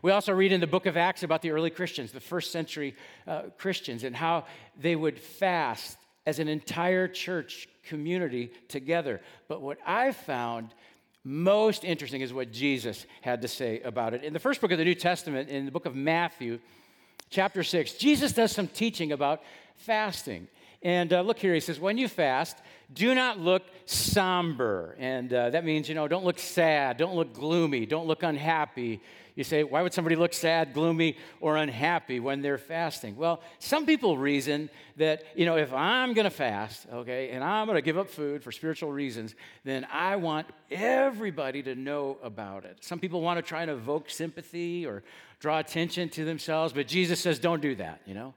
We 0.02 0.12
also 0.12 0.34
read 0.34 0.52
in 0.52 0.62
the 0.62 0.68
book 0.68 0.86
of 0.86 0.98
Acts 0.98 1.24
about 1.24 1.42
the 1.42 1.52
early 1.52 1.70
Christians, 1.70 2.12
the 2.12 2.20
first 2.20 2.52
century 2.52 2.96
uh, 3.26 3.44
Christians, 3.58 4.04
and 4.04 4.16
how 4.16 4.46
they 4.80 4.96
would 4.96 5.20
fast 5.20 5.98
as 6.26 6.40
an 6.40 6.48
entire 6.48 7.08
church 7.08 7.68
community 7.84 8.52
together. 8.68 9.22
But 9.48 9.62
what 9.62 9.78
I 9.86 10.12
found 10.12 10.74
most 11.24 11.84
interesting 11.84 12.22
is 12.22 12.34
what 12.34 12.52
Jesus 12.52 13.06
had 13.22 13.42
to 13.42 13.48
say 13.48 13.82
about 13.82 14.14
it. 14.14 14.24
In 14.24 14.34
the 14.34 14.40
first 14.40 14.62
book 14.62 14.72
of 14.72 14.78
the 14.78 14.86
New 14.86 14.96
Testament, 14.96 15.50
in 15.50 15.66
the 15.66 15.72
book 15.72 15.86
of 15.86 15.96
Matthew, 15.96 16.60
chapter 17.30 17.64
6, 17.64 17.94
Jesus 17.94 18.34
does 18.34 18.52
some 18.52 18.68
teaching 18.68 19.12
about 19.12 19.42
fasting. 19.76 20.48
And 20.82 21.12
uh, 21.12 21.22
look 21.22 21.40
here, 21.40 21.54
he 21.54 21.60
says, 21.60 21.80
when 21.80 21.98
you 21.98 22.08
fast, 22.08 22.58
do 22.94 23.16
not 23.16 23.40
look 23.40 23.64
somber. 23.86 24.96
And 25.00 25.34
uh, 25.34 25.50
that 25.50 25.66
means, 25.66 25.90
you 25.90 25.96
know, 25.96 26.08
don't 26.08 26.24
look 26.24 26.40
sad, 26.40 26.98
don't 26.98 27.16
look 27.16 27.34
gloomy, 27.34 27.86
don't 27.86 28.08
look 28.08 28.24
unhappy. 28.24 29.02
You 29.38 29.44
say, 29.44 29.64
why 29.64 29.84
would 29.84 29.94
somebody 29.94 30.16
look 30.16 30.34
sad, 30.34 30.74
gloomy, 30.74 31.16
or 31.40 31.58
unhappy 31.58 32.20
when 32.20 32.42
they're 32.42 32.58
fasting? 32.58 33.16
Well, 33.16 33.40
some 33.60 33.86
people 33.86 34.18
reason 34.18 34.68
that, 34.96 35.26
you 35.36 35.46
know, 35.46 35.58
if 35.58 35.72
I'm 35.72 36.16
going 36.16 36.24
to 36.24 36.32
fast, 36.32 36.88
okay, 36.92 37.30
and 37.30 37.44
I'm 37.44 37.68
going 37.68 37.76
to 37.76 37.84
give 37.84 38.00
up 38.00 38.10
food 38.10 38.44
for 38.44 38.52
spiritual 38.52 38.92
reasons, 38.92 39.36
then 39.64 39.86
I 39.94 40.16
want 40.16 40.48
everybody 40.72 41.62
to 41.62 41.76
know 41.76 42.18
about 42.24 42.66
it. 42.66 42.78
Some 42.82 43.00
people 43.00 43.22
want 43.22 43.38
to 43.38 43.44
try 43.44 43.62
and 43.62 43.70
evoke 43.70 44.10
sympathy 44.10 44.88
or 44.88 45.04
draw 45.40 45.60
attention 45.60 46.10
to 46.10 46.26
themselves, 46.26 46.74
but 46.74 46.88
Jesus 46.88 47.20
says, 47.20 47.38
don't 47.38 47.62
do 47.62 47.76
that, 47.76 48.02
you 48.08 48.16
know? 48.16 48.34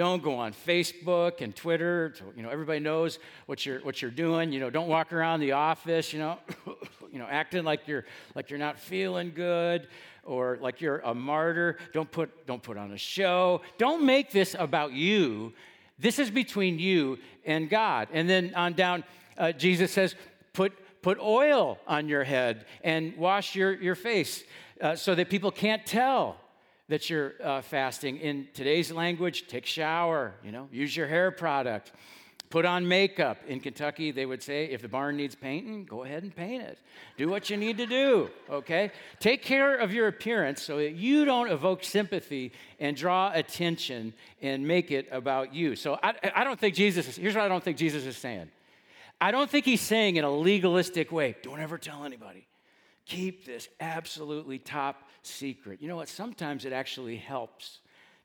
Don't 0.00 0.22
go 0.22 0.36
on 0.36 0.54
Facebook 0.54 1.42
and 1.42 1.54
Twitter. 1.54 2.14
To, 2.16 2.24
you 2.34 2.42
know, 2.42 2.48
everybody 2.48 2.80
knows 2.80 3.18
what 3.44 3.66
you're 3.66 3.80
what 3.80 4.00
you're 4.00 4.10
doing. 4.10 4.50
You 4.50 4.58
know, 4.58 4.70
don't 4.70 4.88
walk 4.88 5.12
around 5.12 5.40
the 5.40 5.52
office. 5.52 6.14
You 6.14 6.20
know, 6.20 6.38
you 7.12 7.18
know, 7.18 7.26
acting 7.28 7.64
like 7.64 7.86
you're 7.86 8.06
like 8.34 8.48
you're 8.48 8.58
not 8.58 8.80
feeling 8.80 9.32
good 9.34 9.88
or 10.24 10.56
like 10.62 10.80
you're 10.80 11.00
a 11.00 11.14
martyr. 11.14 11.76
Don't 11.92 12.10
put, 12.10 12.46
don't 12.46 12.62
put 12.62 12.78
on 12.78 12.92
a 12.92 12.96
show. 12.96 13.60
Don't 13.76 14.06
make 14.06 14.30
this 14.30 14.56
about 14.58 14.94
you. 14.94 15.52
This 15.98 16.18
is 16.18 16.30
between 16.30 16.78
you 16.78 17.18
and 17.44 17.68
God. 17.68 18.08
And 18.10 18.26
then 18.26 18.54
on 18.54 18.72
down, 18.72 19.04
uh, 19.36 19.52
Jesus 19.52 19.92
says, 19.92 20.14
put, 20.54 20.72
put 21.02 21.18
oil 21.18 21.78
on 21.86 22.08
your 22.08 22.24
head 22.24 22.64
and 22.82 23.14
wash 23.18 23.54
your, 23.54 23.74
your 23.74 23.96
face 23.96 24.44
uh, 24.80 24.96
so 24.96 25.14
that 25.14 25.28
people 25.28 25.50
can't 25.50 25.84
tell 25.84 26.39
that 26.90 27.08
you're 27.08 27.34
uh, 27.42 27.62
fasting. 27.62 28.18
In 28.18 28.48
today's 28.52 28.90
language, 28.90 29.46
take 29.46 29.64
shower, 29.64 30.34
you 30.44 30.50
know, 30.50 30.68
use 30.72 30.94
your 30.94 31.06
hair 31.06 31.30
product. 31.30 31.92
Put 32.50 32.64
on 32.64 32.88
makeup. 32.88 33.38
In 33.46 33.60
Kentucky, 33.60 34.10
they 34.10 34.26
would 34.26 34.42
say 34.42 34.64
if 34.64 34.82
the 34.82 34.88
barn 34.88 35.16
needs 35.16 35.36
painting, 35.36 35.84
go 35.84 36.02
ahead 36.02 36.24
and 36.24 36.34
paint 36.34 36.64
it. 36.64 36.78
Do 37.16 37.28
what 37.28 37.48
you 37.48 37.56
need 37.56 37.78
to 37.78 37.86
do, 37.86 38.28
okay? 38.50 38.90
Take 39.20 39.44
care 39.44 39.76
of 39.76 39.94
your 39.94 40.08
appearance 40.08 40.62
so 40.62 40.78
that 40.78 40.94
you 40.94 41.24
don't 41.24 41.48
evoke 41.48 41.84
sympathy 41.84 42.50
and 42.80 42.96
draw 42.96 43.30
attention 43.32 44.12
and 44.42 44.66
make 44.66 44.90
it 44.90 45.06
about 45.12 45.54
you. 45.54 45.76
So 45.76 45.96
I, 46.02 46.14
I 46.34 46.42
don't 46.42 46.58
think 46.58 46.74
Jesus 46.74 47.06
is, 47.06 47.16
here's 47.16 47.36
what 47.36 47.44
I 47.44 47.48
don't 47.48 47.62
think 47.62 47.76
Jesus 47.76 48.04
is 48.04 48.16
saying. 48.16 48.50
I 49.20 49.30
don't 49.30 49.48
think 49.48 49.64
he's 49.64 49.80
saying 49.80 50.16
in 50.16 50.24
a 50.24 50.30
legalistic 50.30 51.12
way, 51.12 51.36
don't 51.44 51.60
ever 51.60 51.78
tell 51.78 52.04
anybody. 52.04 52.48
Keep 53.06 53.44
this 53.44 53.68
absolutely 53.80 54.58
top 54.58 55.02
secret. 55.22 55.82
You 55.82 55.88
know 55.88 55.96
what? 55.96 56.08
Sometimes 56.08 56.64
it 56.64 56.72
actually 56.72 57.16
helps 57.16 57.80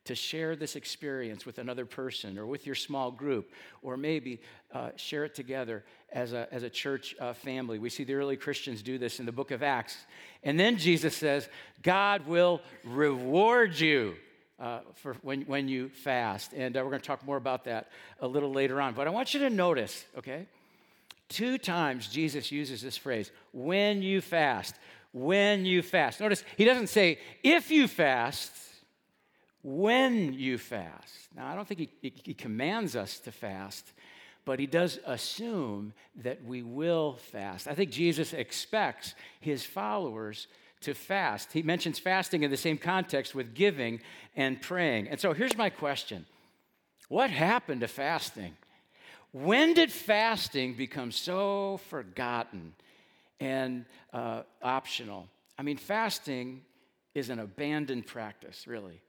to 0.06 0.14
share 0.14 0.56
this 0.56 0.76
experience 0.76 1.46
with 1.46 1.58
another 1.58 1.86
person 1.86 2.38
or 2.38 2.46
with 2.46 2.66
your 2.66 2.76
small 2.76 3.10
group, 3.10 3.52
or 3.82 3.98
maybe 3.98 4.40
uh, 4.72 4.92
share 4.96 5.26
it 5.26 5.34
together 5.34 5.84
as 6.12 6.32
a, 6.32 6.48
as 6.52 6.62
a 6.64 6.70
church 6.70 7.16
uh, 7.20 7.34
family. 7.34 7.80
We 7.80 7.90
see 7.90 8.04
the 8.04 8.14
early 8.14 8.38
Christians 8.38 8.84
do 8.84 9.00
this 9.00 9.20
in 9.20 9.26
the 9.26 9.32
book 9.32 9.50
of 9.50 9.64
Acts. 9.64 9.98
And 10.44 10.60
then 10.60 10.78
Jesus 10.78 11.16
says, 11.16 11.50
God 11.82 12.28
will 12.28 12.62
reward 12.84 13.80
you. 13.80 14.16
Uh, 14.58 14.80
for 14.94 15.16
when, 15.16 15.42
when 15.42 15.68
you 15.68 15.90
fast. 15.90 16.54
And 16.54 16.78
uh, 16.78 16.80
we're 16.80 16.92
going 16.92 17.02
to 17.02 17.06
talk 17.06 17.26
more 17.26 17.36
about 17.36 17.66
that 17.66 17.90
a 18.22 18.28
little 18.28 18.54
later 18.54 18.80
on. 18.80 18.94
But 18.94 19.06
I 19.06 19.10
want 19.10 19.34
you 19.34 19.42
to 19.42 19.50
notice, 19.50 20.06
okay? 20.18 20.48
Two 21.30 21.58
times 21.58 22.08
Jesus 22.08 22.52
uses 22.52 22.82
this 22.82 22.98
phrase, 22.98 23.32
when 23.52 24.02
you 24.02 24.22
fast. 24.22 24.76
When 25.12 25.66
you 25.66 25.82
fast. 25.82 26.20
Notice 26.20 26.44
he 26.58 26.66
doesn't 26.66 26.88
say, 26.88 27.20
if 27.42 27.72
you 27.72 27.88
fast, 27.88 28.52
when 29.64 30.34
you 30.34 30.58
fast. 30.58 31.30
Now, 31.36 31.48
I 31.48 31.56
don't 31.56 31.68
think 31.68 31.80
he, 31.80 31.90
he, 32.02 32.14
he, 32.24 32.34
commands 32.34 32.96
us 32.96 33.20
to 33.22 33.32
fast, 33.32 33.94
but 34.46 34.60
he 34.60 34.68
does 34.68 35.00
assume 35.06 35.94
that 36.18 36.44
we 36.44 36.62
will 36.62 37.14
fast. 37.32 37.68
I 37.68 37.74
think 37.74 37.90
Jesus 37.90 38.32
expects 38.32 39.16
his 39.40 39.66
followers 39.66 40.48
to 40.82 40.94
fast. 40.94 41.52
He 41.52 41.64
mentions 41.64 41.98
fasting 41.98 42.44
in 42.44 42.52
the 42.52 42.58
same 42.58 42.78
context 42.78 43.34
with 43.34 43.56
giving 43.56 44.02
and 44.36 44.62
praying. 44.62 45.08
And 45.08 45.20
so 45.20 45.34
here's 45.34 45.58
my 45.58 45.72
question 45.72 46.28
What 47.10 47.32
happened 47.32 47.82
to 47.82 47.88
fasting? 47.88 48.56
When 49.36 49.74
did 49.74 49.92
fasting 49.92 50.76
become 50.76 51.12
so 51.12 51.82
forgotten 51.90 52.72
and 53.42 53.84
uh, 54.14 54.44
optional? 54.62 55.28
I 55.60 55.62
mean, 55.62 55.76
fasting 55.76 56.62
is 57.14 57.30
an 57.30 57.40
abandoned 57.40 58.08
practice, 58.08 58.66
really 58.66 59.02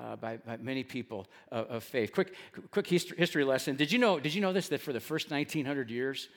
uh, 0.00 0.14
by, 0.14 0.36
by, 0.36 0.58
many 0.58 0.84
people 0.84 1.26
of, 1.50 1.66
of 1.66 1.82
faith. 1.82 2.12
Quick, 2.12 2.36
quick 2.70 2.86
history, 2.86 3.16
history 3.18 3.42
lesson. 3.42 3.74
Did 3.74 3.90
you 3.90 3.98
know? 3.98 4.20
Did 4.20 4.32
you 4.32 4.40
know 4.40 4.52
this? 4.52 4.68
That 4.68 4.80
for 4.80 4.92
the 4.92 5.00
first 5.00 5.32
1900 5.32 5.90
years 5.90 6.28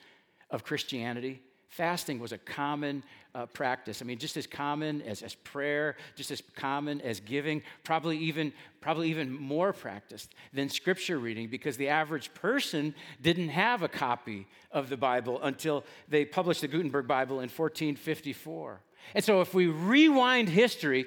of 0.50 0.64
Christianity, 0.64 1.40
fasting 1.68 2.18
was 2.18 2.32
a 2.32 2.38
common 2.38 3.02
uh, 3.34 3.46
practice. 3.46 4.02
I 4.02 4.04
mean, 4.04 4.18
just 4.18 4.36
as 4.36 4.46
common 4.46 5.02
as, 5.02 5.22
as 5.22 5.34
prayer, 5.34 5.96
just 6.16 6.30
as 6.30 6.42
common 6.56 7.00
as 7.02 7.20
giving, 7.20 7.62
probably 7.84 8.18
even, 8.18 8.52
probably 8.80 9.10
even 9.10 9.32
more 9.32 9.72
practiced 9.72 10.34
than 10.52 10.68
scripture 10.68 11.18
reading 11.18 11.48
because 11.48 11.76
the 11.76 11.88
average 11.88 12.32
person 12.34 12.94
didn't 13.22 13.50
have 13.50 13.82
a 13.82 13.88
copy 13.88 14.46
of 14.72 14.88
the 14.88 14.96
Bible 14.96 15.40
until 15.42 15.84
they 16.08 16.24
published 16.24 16.62
the 16.62 16.68
Gutenberg 16.68 17.06
Bible 17.06 17.36
in 17.36 17.48
1454. 17.48 18.80
And 19.14 19.24
so 19.24 19.40
if 19.40 19.54
we 19.54 19.66
rewind 19.66 20.48
history, 20.48 21.06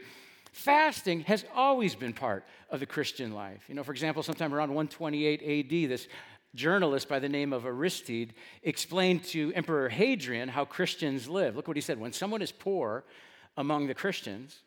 Fasting 0.52 1.22
has 1.22 1.46
always 1.56 1.96
been 1.96 2.12
part 2.12 2.44
of 2.70 2.82
the 2.82 2.86
Christian 2.86 3.34
life. 3.34 3.64
You 3.70 3.76
know, 3.76 3.84
for 3.84 3.94
example, 3.94 4.22
sometime 4.22 4.54
around 4.54 4.70
128 4.70 5.42
AD, 5.42 5.90
this 5.90 6.08
journalist 6.56 7.08
by 7.08 7.20
the 7.20 7.30
name 7.30 7.54
of 7.54 7.66
Aristide 7.66 8.34
explained 8.64 9.24
to 9.26 9.52
Emperor 9.54 9.90
Hadrian 9.90 10.50
how 10.50 10.66
Christians 10.66 11.28
live. 11.30 11.56
Look 11.56 11.68
what 11.68 11.78
he 11.78 11.82
said 11.82 12.00
when 12.00 12.14
someone 12.14 12.42
is 12.42 12.52
poor 12.52 13.04
among 13.58 13.88
the 13.88 13.94
Christians, 13.94 14.60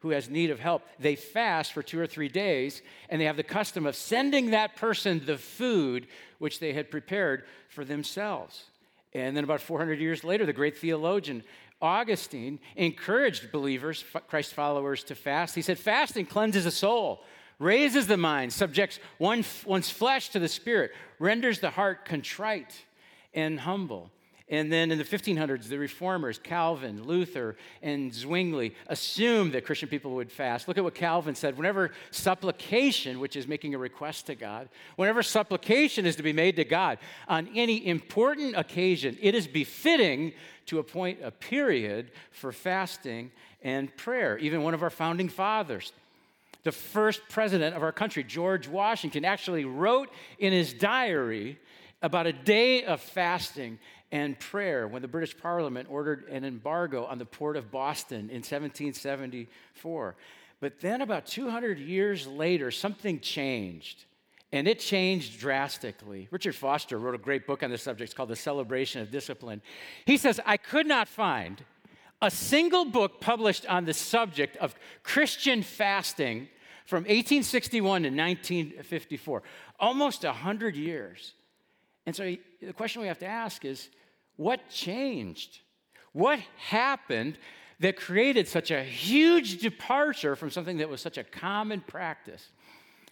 who 0.00 0.10
has 0.10 0.30
need 0.30 0.50
of 0.50 0.58
help, 0.58 0.82
they 0.98 1.14
fast 1.14 1.72
for 1.72 1.82
two 1.82 2.00
or 2.00 2.06
three 2.06 2.28
days, 2.28 2.80
and 3.08 3.20
they 3.20 3.26
have 3.26 3.36
the 3.36 3.42
custom 3.42 3.84
of 3.84 3.94
sending 3.94 4.50
that 4.50 4.76
person 4.76 5.22
the 5.24 5.36
food 5.36 6.06
which 6.38 6.58
they 6.58 6.72
had 6.72 6.90
prepared 6.90 7.44
for 7.68 7.84
themselves. 7.84 8.64
And 9.12 9.36
then 9.36 9.44
about 9.44 9.60
400 9.60 10.00
years 10.00 10.24
later, 10.24 10.46
the 10.46 10.52
great 10.52 10.78
theologian 10.78 11.42
Augustine 11.82 12.58
encouraged 12.76 13.52
believers, 13.52 14.04
Christ 14.28 14.54
followers, 14.54 15.02
to 15.04 15.14
fast. 15.14 15.54
He 15.54 15.62
said, 15.62 15.78
Fasting 15.78 16.26
cleanses 16.26 16.64
the 16.64 16.70
soul, 16.70 17.22
raises 17.60 18.08
the 18.08 18.16
mind, 18.16 18.52
subjects 18.52 18.98
one, 19.18 19.44
one's 19.64 19.90
flesh 19.90 20.30
to 20.30 20.40
the 20.40 20.48
spirit, 20.48 20.90
renders 21.20 21.60
the 21.60 21.70
heart 21.70 22.04
contrite 22.04 22.84
and 23.32 23.60
humble. 23.60 24.10
And 24.48 24.72
then 24.72 24.90
in 24.90 24.98
the 24.98 25.04
1500s, 25.04 25.68
the 25.68 25.78
reformers, 25.78 26.40
Calvin, 26.40 27.04
Luther, 27.04 27.56
and 27.82 28.12
Zwingli, 28.12 28.74
assumed 28.88 29.52
that 29.52 29.64
Christian 29.64 29.88
people 29.88 30.10
would 30.16 30.32
fast. 30.32 30.66
Look 30.66 30.76
at 30.76 30.82
what 30.82 30.96
Calvin 30.96 31.36
said. 31.36 31.56
Whenever 31.56 31.92
supplication, 32.10 33.20
which 33.20 33.36
is 33.36 33.46
making 33.46 33.76
a 33.76 33.78
request 33.78 34.26
to 34.26 34.34
God, 34.34 34.68
whenever 34.96 35.22
supplication 35.22 36.04
is 36.04 36.16
to 36.16 36.24
be 36.24 36.32
made 36.32 36.56
to 36.56 36.64
God 36.64 36.98
on 37.28 37.48
any 37.54 37.86
important 37.86 38.56
occasion, 38.56 39.16
it 39.20 39.36
is 39.36 39.46
befitting 39.46 40.32
to 40.66 40.80
appoint 40.80 41.20
a 41.22 41.30
period 41.30 42.10
for 42.32 42.50
fasting 42.50 43.30
and 43.62 43.96
prayer. 43.96 44.36
Even 44.38 44.64
one 44.64 44.74
of 44.74 44.82
our 44.82 44.90
founding 44.90 45.28
fathers, 45.28 45.92
the 46.62 46.72
first 46.72 47.20
president 47.28 47.74
of 47.76 47.82
our 47.82 47.92
country, 47.92 48.24
George 48.24 48.68
Washington, 48.68 49.24
actually 49.24 49.64
wrote 49.64 50.10
in 50.38 50.52
his 50.52 50.72
diary 50.72 51.58
about 52.02 52.26
a 52.26 52.32
day 52.32 52.84
of 52.84 53.00
fasting 53.00 53.78
and 54.12 54.38
prayer 54.38 54.88
when 54.88 55.02
the 55.02 55.08
British 55.08 55.36
Parliament 55.36 55.88
ordered 55.90 56.28
an 56.28 56.44
embargo 56.44 57.04
on 57.04 57.18
the 57.18 57.24
port 57.24 57.56
of 57.56 57.70
Boston 57.70 58.30
in 58.30 58.42
1774. 58.42 60.16
But 60.60 60.80
then, 60.80 61.00
about 61.00 61.26
200 61.26 61.78
years 61.78 62.26
later, 62.26 62.70
something 62.70 63.20
changed. 63.20 64.04
And 64.52 64.66
it 64.66 64.80
changed 64.80 65.38
drastically. 65.38 66.26
Richard 66.30 66.56
Foster 66.56 66.98
wrote 66.98 67.14
a 67.14 67.18
great 67.18 67.46
book 67.46 67.62
on 67.62 67.70
this 67.70 67.82
subject. 67.82 68.08
It's 68.08 68.14
called 68.14 68.30
The 68.30 68.36
Celebration 68.36 69.00
of 69.00 69.10
Discipline. 69.10 69.62
He 70.06 70.16
says, 70.16 70.40
I 70.44 70.56
could 70.56 70.86
not 70.86 71.08
find 71.08 71.64
a 72.22 72.30
single 72.30 72.84
book 72.84 73.20
published 73.20 73.66
on 73.66 73.84
the 73.84 73.94
subject 73.94 74.56
of 74.58 74.74
Christian 75.02 75.62
fasting 75.62 76.48
from 76.86 77.02
1861 77.02 78.02
to 78.02 78.08
1954, 78.08 79.42
almost 79.78 80.24
100 80.24 80.76
years. 80.76 81.34
And 82.06 82.14
so 82.14 82.34
the 82.60 82.72
question 82.72 83.02
we 83.02 83.08
have 83.08 83.18
to 83.20 83.26
ask 83.26 83.64
is 83.64 83.88
what 84.36 84.68
changed? 84.68 85.60
What 86.12 86.40
happened 86.56 87.38
that 87.78 87.96
created 87.96 88.48
such 88.48 88.70
a 88.70 88.82
huge 88.82 89.58
departure 89.58 90.36
from 90.36 90.50
something 90.50 90.78
that 90.78 90.88
was 90.88 91.00
such 91.00 91.18
a 91.18 91.24
common 91.24 91.80
practice? 91.80 92.50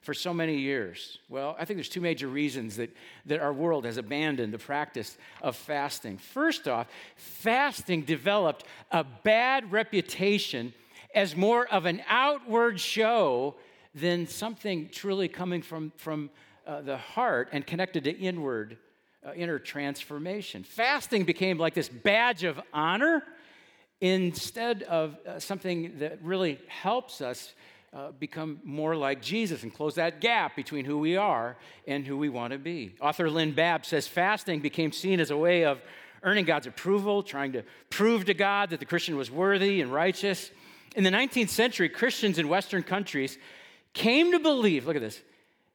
For 0.08 0.14
so 0.14 0.32
many 0.32 0.56
years? 0.56 1.18
Well, 1.28 1.54
I 1.58 1.66
think 1.66 1.76
there's 1.76 1.90
two 1.90 2.00
major 2.00 2.28
reasons 2.28 2.76
that, 2.76 2.96
that 3.26 3.40
our 3.40 3.52
world 3.52 3.84
has 3.84 3.98
abandoned 3.98 4.54
the 4.54 4.58
practice 4.58 5.18
of 5.42 5.54
fasting. 5.54 6.16
First 6.16 6.66
off, 6.66 6.86
fasting 7.14 8.04
developed 8.04 8.64
a 8.90 9.04
bad 9.04 9.70
reputation 9.70 10.72
as 11.14 11.36
more 11.36 11.66
of 11.66 11.84
an 11.84 12.00
outward 12.08 12.80
show 12.80 13.56
than 13.94 14.26
something 14.26 14.88
truly 14.90 15.28
coming 15.28 15.60
from, 15.60 15.92
from 15.98 16.30
uh, 16.66 16.80
the 16.80 16.96
heart 16.96 17.50
and 17.52 17.66
connected 17.66 18.04
to 18.04 18.10
inward, 18.18 18.78
uh, 19.26 19.34
inner 19.34 19.58
transformation. 19.58 20.64
Fasting 20.64 21.24
became 21.24 21.58
like 21.58 21.74
this 21.74 21.90
badge 21.90 22.44
of 22.44 22.58
honor 22.72 23.22
instead 24.00 24.84
of 24.84 25.18
uh, 25.26 25.38
something 25.38 25.98
that 25.98 26.18
really 26.22 26.58
helps 26.66 27.20
us 27.20 27.52
uh, 27.92 28.12
become 28.12 28.60
more 28.64 28.94
like 28.94 29.22
Jesus 29.22 29.62
and 29.62 29.72
close 29.72 29.94
that 29.94 30.20
gap 30.20 30.54
between 30.54 30.84
who 30.84 30.98
we 30.98 31.16
are 31.16 31.56
and 31.86 32.06
who 32.06 32.18
we 32.18 32.28
want 32.28 32.52
to 32.52 32.58
be. 32.58 32.94
Author 33.00 33.30
Lynne 33.30 33.52
Baab 33.52 33.86
says 33.86 34.06
fasting 34.06 34.60
became 34.60 34.92
seen 34.92 35.20
as 35.20 35.30
a 35.30 35.36
way 35.36 35.64
of 35.64 35.80
earning 36.22 36.44
God's 36.44 36.66
approval, 36.66 37.22
trying 37.22 37.52
to 37.52 37.62
prove 37.90 38.26
to 38.26 38.34
God 38.34 38.70
that 38.70 38.80
the 38.80 38.86
Christian 38.86 39.16
was 39.16 39.30
worthy 39.30 39.80
and 39.80 39.92
righteous. 39.92 40.50
In 40.96 41.04
the 41.04 41.10
19th 41.10 41.48
century, 41.48 41.88
Christians 41.88 42.38
in 42.38 42.48
Western 42.48 42.82
countries 42.82 43.38
came 43.94 44.32
to 44.32 44.38
believe, 44.38 44.86
look 44.86 44.96
at 44.96 45.02
this, 45.02 45.20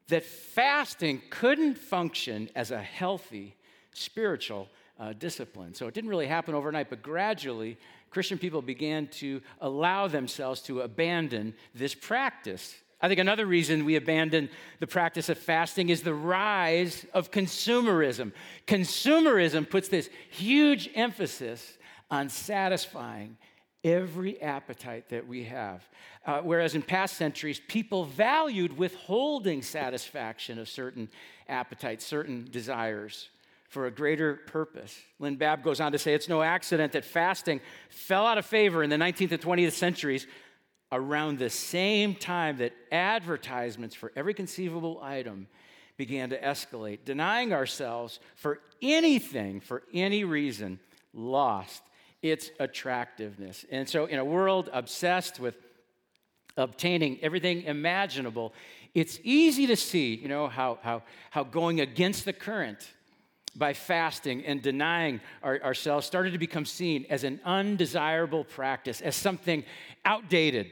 that 0.09 0.23
fasting 0.23 1.21
couldn't 1.29 1.77
function 1.77 2.49
as 2.55 2.71
a 2.71 2.81
healthy 2.81 3.55
spiritual 3.93 4.69
uh, 4.99 5.13
discipline. 5.13 5.73
So 5.73 5.87
it 5.87 5.93
didn't 5.93 6.09
really 6.09 6.27
happen 6.27 6.53
overnight, 6.53 6.89
but 6.89 7.01
gradually 7.01 7.77
Christian 8.13 8.37
people 8.37 8.61
began 8.61 9.07
to 9.07 9.41
allow 9.59 10.07
themselves 10.07 10.61
to 10.61 10.81
abandon 10.81 11.55
this 11.73 11.95
practice. 11.95 12.75
I 13.01 13.07
think 13.07 13.19
another 13.19 13.47
reason 13.47 13.85
we 13.85 13.95
abandon 13.95 14.49
the 14.79 14.87
practice 14.87 15.29
of 15.29 15.37
fasting 15.37 15.89
is 15.89 16.03
the 16.03 16.13
rise 16.13 17.05
of 17.13 17.31
consumerism. 17.31 18.31
Consumerism 18.67 19.67
puts 19.67 19.89
this 19.89 20.09
huge 20.29 20.89
emphasis 20.93 21.77
on 22.11 22.29
satisfying 22.29 23.35
every 23.83 24.39
appetite 24.41 25.09
that 25.09 25.27
we 25.27 25.43
have. 25.45 25.83
Uh, 26.25 26.39
whereas 26.41 26.75
in 26.75 26.83
past 26.83 27.17
centuries, 27.17 27.59
people 27.67 28.05
valued 28.05 28.77
withholding 28.77 29.61
satisfaction 29.63 30.59
of 30.59 30.69
certain 30.69 31.09
appetites, 31.49 32.05
certain 32.05 32.47
desires 32.49 33.29
for 33.73 33.87
a 33.87 33.91
greater 33.91 34.35
purpose. 34.35 34.95
Lynne 35.17 35.35
Baab 35.35 35.63
goes 35.63 35.81
on 35.81 35.91
to 35.93 35.97
say 35.97 36.13
it's 36.13 36.29
no 36.29 36.43
accident 36.43 36.93
that 36.93 37.03
fasting 37.03 37.59
fell 37.89 38.27
out 38.27 38.37
of 38.37 38.45
favor 38.45 38.83
in 38.83 38.91
the 38.91 38.97
19th 38.97 39.31
and 39.31 39.41
20th 39.41 39.71
centuries 39.71 40.27
around 40.91 41.39
the 41.39 41.49
same 41.49 42.13
time 42.13 42.57
that 42.57 42.71
advertisements 42.91 43.95
for 43.95 44.11
every 44.15 44.35
conceivable 44.35 44.99
item 45.01 45.47
began 45.97 46.29
to 46.29 46.39
escalate. 46.39 46.99
Denying 47.03 47.51
ourselves 47.51 48.19
for 48.35 48.59
anything, 48.79 49.59
for 49.59 49.81
any 49.91 50.23
reason, 50.23 50.79
lost 51.11 51.81
its 52.21 52.51
attractiveness. 52.59 53.65
And 53.71 53.89
so, 53.89 54.05
in 54.05 54.19
a 54.19 54.25
world 54.25 54.69
obsessed 54.71 55.39
with 55.39 55.57
obtaining 56.57 57.17
everything 57.23 57.63
imaginable, 57.63 58.53
it's 58.93 59.19
easy 59.23 59.65
to 59.65 59.75
see, 59.75 60.13
you 60.13 60.27
know, 60.27 60.47
how, 60.47 60.77
how, 60.83 61.01
how 61.31 61.43
going 61.43 61.81
against 61.81 62.25
the 62.25 62.33
current 62.33 62.87
by 63.55 63.73
fasting 63.73 64.45
and 64.45 64.61
denying 64.61 65.21
our, 65.41 65.61
ourselves 65.61 66.07
started 66.07 66.33
to 66.33 66.39
become 66.39 66.65
seen 66.65 67.05
as 67.09 67.23
an 67.23 67.39
undesirable 67.45 68.43
practice, 68.43 69.01
as 69.01 69.15
something 69.15 69.63
outdated, 70.05 70.71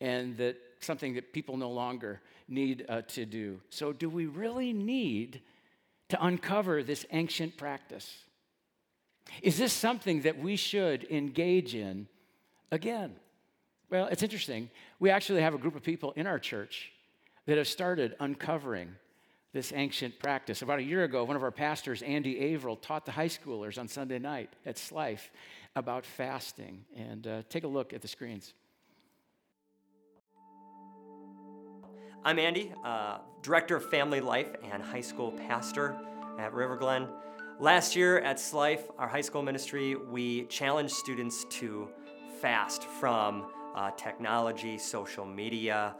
and 0.00 0.36
that 0.36 0.56
something 0.80 1.14
that 1.14 1.32
people 1.32 1.56
no 1.56 1.70
longer 1.70 2.20
need 2.48 2.84
uh, 2.88 3.02
to 3.02 3.26
do. 3.26 3.60
So, 3.70 3.92
do 3.92 4.08
we 4.08 4.26
really 4.26 4.72
need 4.72 5.40
to 6.10 6.24
uncover 6.24 6.82
this 6.82 7.06
ancient 7.10 7.56
practice? 7.56 8.24
Is 9.42 9.58
this 9.58 9.72
something 9.72 10.22
that 10.22 10.38
we 10.38 10.56
should 10.56 11.04
engage 11.10 11.74
in 11.74 12.06
again? 12.70 13.14
Well, 13.90 14.06
it's 14.06 14.22
interesting. 14.22 14.70
We 15.00 15.10
actually 15.10 15.40
have 15.40 15.54
a 15.54 15.58
group 15.58 15.74
of 15.74 15.82
people 15.82 16.12
in 16.12 16.26
our 16.26 16.38
church 16.38 16.92
that 17.46 17.58
have 17.58 17.68
started 17.68 18.14
uncovering 18.20 18.94
this 19.54 19.72
ancient 19.74 20.18
practice. 20.18 20.62
About 20.62 20.80
a 20.80 20.82
year 20.82 21.04
ago, 21.04 21.22
one 21.22 21.36
of 21.36 21.44
our 21.44 21.52
pastors, 21.52 22.02
Andy 22.02 22.40
Averill, 22.40 22.76
taught 22.76 23.06
the 23.06 23.12
high 23.12 23.28
schoolers 23.28 23.78
on 23.78 23.86
Sunday 23.86 24.18
night 24.18 24.50
at 24.66 24.74
Slife 24.74 25.30
about 25.76 26.04
fasting. 26.04 26.84
And 26.96 27.26
uh, 27.26 27.42
take 27.48 27.62
a 27.62 27.68
look 27.68 27.92
at 27.92 28.02
the 28.02 28.08
screens. 28.08 28.52
I'm 32.24 32.38
Andy, 32.40 32.72
uh, 32.84 33.18
Director 33.42 33.76
of 33.76 33.88
Family 33.90 34.20
Life 34.20 34.48
and 34.72 34.82
High 34.82 35.02
School 35.02 35.30
Pastor 35.30 35.96
at 36.38 36.52
River 36.52 36.76
Glen. 36.76 37.06
Last 37.60 37.94
year 37.94 38.18
at 38.18 38.38
Slife, 38.38 38.90
our 38.98 39.06
high 39.06 39.20
school 39.20 39.42
ministry, 39.42 39.94
we 39.94 40.46
challenged 40.46 40.94
students 40.94 41.44
to 41.50 41.88
fast 42.40 42.82
from 42.84 43.46
uh, 43.76 43.92
technology, 43.92 44.78
social 44.78 45.24
media, 45.24 45.94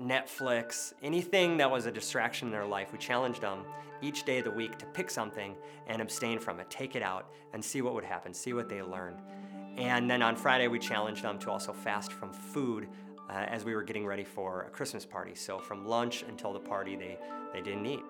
Netflix, 0.00 0.92
anything 1.02 1.56
that 1.56 1.70
was 1.70 1.86
a 1.86 1.92
distraction 1.92 2.48
in 2.48 2.52
their 2.52 2.66
life, 2.66 2.92
we 2.92 2.98
challenged 2.98 3.42
them 3.42 3.64
each 4.00 4.24
day 4.24 4.38
of 4.38 4.44
the 4.44 4.50
week 4.50 4.78
to 4.78 4.86
pick 4.86 5.10
something 5.10 5.56
and 5.88 6.00
abstain 6.00 6.38
from 6.38 6.60
it, 6.60 6.70
take 6.70 6.94
it 6.94 7.02
out, 7.02 7.30
and 7.52 7.64
see 7.64 7.82
what 7.82 7.94
would 7.94 8.04
happen, 8.04 8.32
see 8.32 8.52
what 8.52 8.68
they 8.68 8.82
learned. 8.82 9.20
And 9.76 10.10
then 10.10 10.22
on 10.22 10.36
Friday, 10.36 10.68
we 10.68 10.78
challenged 10.78 11.22
them 11.22 11.38
to 11.40 11.50
also 11.50 11.72
fast 11.72 12.12
from 12.12 12.32
food 12.32 12.88
uh, 13.30 13.32
as 13.48 13.64
we 13.64 13.74
were 13.74 13.82
getting 13.82 14.06
ready 14.06 14.24
for 14.24 14.62
a 14.62 14.70
Christmas 14.70 15.04
party. 15.04 15.34
So 15.34 15.58
from 15.58 15.86
lunch 15.86 16.24
until 16.28 16.52
the 16.52 16.60
party, 16.60 16.96
they, 16.96 17.18
they 17.52 17.60
didn't 17.60 17.86
eat. 17.86 18.02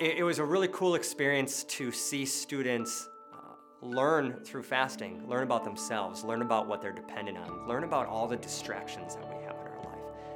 It, 0.00 0.18
it 0.18 0.22
was 0.22 0.38
a 0.38 0.44
really 0.44 0.68
cool 0.68 0.94
experience 0.94 1.64
to 1.64 1.92
see 1.92 2.24
students 2.24 3.08
uh, 3.32 3.36
learn 3.80 4.40
through 4.44 4.62
fasting, 4.64 5.28
learn 5.28 5.42
about 5.42 5.64
themselves, 5.64 6.24
learn 6.24 6.42
about 6.42 6.66
what 6.66 6.80
they're 6.80 6.92
dependent 6.92 7.38
on, 7.38 7.68
learn 7.68 7.84
about 7.84 8.06
all 8.06 8.26
the 8.26 8.36
distractions 8.36 9.14
that 9.16 9.28
we 9.28 9.33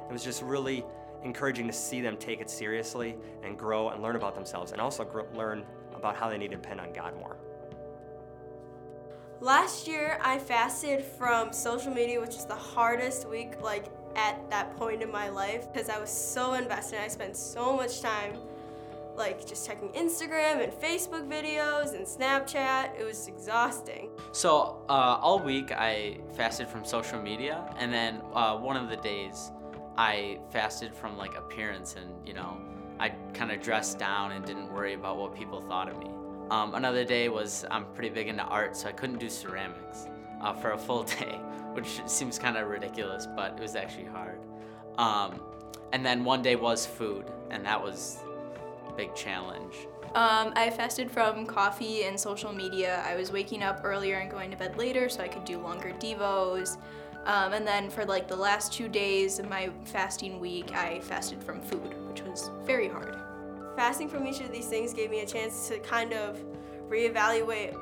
it 0.09 0.11
was 0.11 0.23
just 0.23 0.41
really 0.41 0.83
encouraging 1.23 1.67
to 1.67 1.73
see 1.73 2.01
them 2.01 2.17
take 2.17 2.41
it 2.41 2.49
seriously 2.49 3.15
and 3.43 3.57
grow 3.57 3.89
and 3.89 4.01
learn 4.01 4.15
about 4.15 4.33
themselves 4.35 4.71
and 4.71 4.81
also 4.81 5.03
grow, 5.03 5.25
learn 5.35 5.65
about 5.95 6.15
how 6.15 6.29
they 6.29 6.37
need 6.37 6.49
to 6.49 6.55
depend 6.55 6.79
on 6.79 6.91
God 6.93 7.15
more. 7.17 7.37
Last 9.41 9.87
year, 9.87 10.19
I 10.21 10.37
fasted 10.37 11.03
from 11.03 11.53
social 11.53 11.93
media, 11.93 12.19
which 12.19 12.35
is 12.35 12.45
the 12.45 12.55
hardest 12.55 13.27
week, 13.29 13.61
like 13.61 13.85
at 14.15 14.49
that 14.49 14.75
point 14.75 15.01
in 15.01 15.11
my 15.11 15.29
life, 15.29 15.71
because 15.71 15.89
I 15.89 15.97
was 15.99 16.09
so 16.09 16.53
invested. 16.55 16.99
I 16.99 17.07
spent 17.07 17.37
so 17.37 17.73
much 17.73 18.01
time, 18.01 18.33
like 19.15 19.47
just 19.47 19.65
checking 19.65 19.89
Instagram 19.89 20.61
and 20.61 20.73
Facebook 20.73 21.29
videos 21.29 21.95
and 21.95 22.05
Snapchat. 22.05 22.99
It 22.99 23.05
was 23.05 23.27
exhausting. 23.27 24.09
So 24.33 24.83
uh, 24.89 25.19
all 25.21 25.39
week, 25.39 25.71
I 25.71 26.17
fasted 26.35 26.67
from 26.67 26.83
social 26.83 27.21
media, 27.21 27.63
and 27.77 27.93
then 27.93 28.21
uh, 28.33 28.57
one 28.57 28.75
of 28.75 28.89
the 28.89 28.97
days, 28.97 29.51
I 29.99 30.39
fasted 30.49 30.95
from 30.95 31.17
like 31.17 31.35
appearance 31.35 31.97
and, 31.97 32.25
you 32.25 32.33
know, 32.33 32.57
I 33.01 33.09
kind 33.33 33.51
of 33.51 33.61
dressed 33.61 33.99
down 33.99 34.31
and 34.31 34.45
didn't 34.45 34.71
worry 34.71 34.93
about 34.93 35.17
what 35.17 35.35
people 35.35 35.59
thought 35.59 35.89
of 35.89 35.99
me. 35.99 36.09
Um, 36.49 36.73
another 36.73 37.03
day 37.03 37.27
was 37.27 37.65
I'm 37.69 37.83
pretty 37.93 38.07
big 38.07 38.29
into 38.29 38.43
art, 38.43 38.77
so 38.77 38.87
I 38.87 38.93
couldn't 38.93 39.19
do 39.19 39.27
ceramics 39.27 40.07
uh, 40.41 40.53
for 40.53 40.71
a 40.71 40.77
full 40.77 41.03
day, 41.19 41.37
which 41.73 41.99
seems 42.05 42.39
kind 42.39 42.55
of 42.55 42.69
ridiculous, 42.69 43.27
but 43.35 43.55
it 43.57 43.59
was 43.59 43.75
actually 43.75 44.05
hard. 44.05 44.39
Um, 44.97 45.41
and 45.91 46.05
then 46.05 46.23
one 46.23 46.41
day 46.41 46.55
was 46.55 46.85
food, 46.85 47.25
and 47.49 47.65
that 47.65 47.83
was 47.83 48.19
a 48.87 48.93
big 48.93 49.13
challenge. 49.15 49.75
Um, 50.15 50.53
I 50.55 50.69
fasted 50.69 51.11
from 51.11 51.45
coffee 51.45 52.05
and 52.05 52.17
social 52.17 52.53
media. 52.53 53.03
I 53.05 53.17
was 53.17 53.33
waking 53.33 53.63
up 53.63 53.81
earlier 53.83 54.15
and 54.15 54.31
going 54.31 54.49
to 54.49 54.55
bed 54.55 54.77
later 54.77 55.09
so 55.09 55.21
I 55.21 55.27
could 55.27 55.43
do 55.43 55.59
longer 55.59 55.93
devos. 55.99 56.77
Um, 57.25 57.53
and 57.53 57.67
then 57.67 57.89
for 57.89 58.05
like 58.05 58.27
the 58.27 58.35
last 58.35 58.73
two 58.73 58.87
days 58.87 59.39
of 59.39 59.49
my 59.49 59.69
fasting 59.85 60.39
week, 60.39 60.73
I 60.73 60.99
fasted 61.01 61.43
from 61.43 61.61
food, 61.61 61.95
which 62.07 62.21
was 62.21 62.49
very 62.63 62.87
hard. 62.87 63.15
Fasting 63.75 64.09
from 64.09 64.25
each 64.25 64.41
of 64.41 64.51
these 64.51 64.67
things 64.67 64.93
gave 64.93 65.09
me 65.09 65.21
a 65.21 65.25
chance 65.25 65.67
to 65.69 65.79
kind 65.79 66.13
of 66.13 66.39
reevaluate 66.89 67.77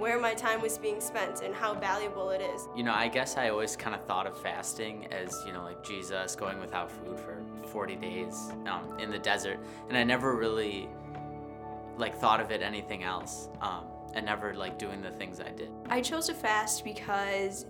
where 0.00 0.18
my 0.18 0.32
time 0.32 0.62
was 0.62 0.78
being 0.78 1.00
spent 1.00 1.42
and 1.42 1.54
how 1.54 1.74
valuable 1.74 2.30
it 2.30 2.40
is. 2.40 2.68
You 2.74 2.82
know, 2.82 2.94
I 2.94 3.08
guess 3.08 3.36
I 3.36 3.50
always 3.50 3.76
kind 3.76 3.94
of 3.94 4.02
thought 4.06 4.26
of 4.26 4.40
fasting 4.40 5.06
as, 5.12 5.42
you 5.46 5.52
know, 5.52 5.62
like 5.62 5.84
Jesus 5.84 6.34
going 6.34 6.58
without 6.58 6.90
food 6.90 7.20
for 7.20 7.42
40 7.66 7.96
days 7.96 8.50
um, 8.66 8.98
in 8.98 9.10
the 9.10 9.18
desert. 9.18 9.58
And 9.88 9.98
I 9.98 10.04
never 10.04 10.36
really, 10.36 10.88
like, 11.98 12.16
thought 12.16 12.40
of 12.40 12.50
it 12.50 12.62
anything 12.62 13.02
else. 13.02 13.50
Um, 13.60 13.84
and 14.14 14.24
never, 14.24 14.54
like, 14.54 14.78
doing 14.78 15.02
the 15.02 15.10
things 15.10 15.38
I 15.38 15.50
did. 15.50 15.70
I 15.90 16.00
chose 16.00 16.26
to 16.28 16.34
fast 16.34 16.82
because 16.82 17.66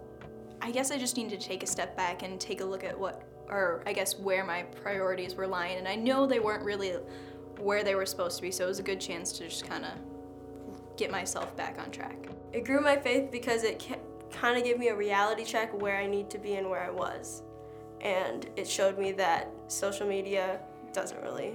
I 0.62 0.70
guess 0.70 0.90
I 0.90 0.98
just 0.98 1.16
needed 1.16 1.40
to 1.40 1.48
take 1.48 1.62
a 1.62 1.66
step 1.66 1.96
back 1.96 2.22
and 2.22 2.40
take 2.40 2.60
a 2.60 2.64
look 2.64 2.84
at 2.84 2.98
what, 2.98 3.22
or 3.48 3.82
I 3.86 3.92
guess 3.92 4.18
where 4.18 4.44
my 4.44 4.62
priorities 4.62 5.34
were 5.34 5.46
lying. 5.46 5.78
And 5.78 5.88
I 5.88 5.96
know 5.96 6.26
they 6.26 6.40
weren't 6.40 6.64
really 6.64 6.92
where 7.58 7.82
they 7.82 7.94
were 7.94 8.06
supposed 8.06 8.36
to 8.36 8.42
be, 8.42 8.50
so 8.50 8.64
it 8.64 8.68
was 8.68 8.78
a 8.78 8.82
good 8.82 9.00
chance 9.00 9.32
to 9.32 9.44
just 9.44 9.66
kind 9.66 9.84
of 9.84 9.92
get 10.96 11.10
myself 11.10 11.56
back 11.56 11.78
on 11.78 11.90
track. 11.90 12.28
It 12.52 12.64
grew 12.64 12.80
my 12.80 12.96
faith 12.96 13.30
because 13.30 13.64
it 13.64 13.86
kind 14.32 14.56
of 14.56 14.64
gave 14.64 14.78
me 14.78 14.88
a 14.88 14.96
reality 14.96 15.44
check 15.44 15.72
where 15.80 15.96
I 15.96 16.06
need 16.06 16.30
to 16.30 16.38
be 16.38 16.54
and 16.54 16.68
where 16.68 16.82
I 16.82 16.90
was. 16.90 17.42
And 18.00 18.48
it 18.56 18.68
showed 18.68 18.98
me 18.98 19.12
that 19.12 19.50
social 19.68 20.06
media 20.06 20.60
doesn't 20.92 21.20
really 21.22 21.54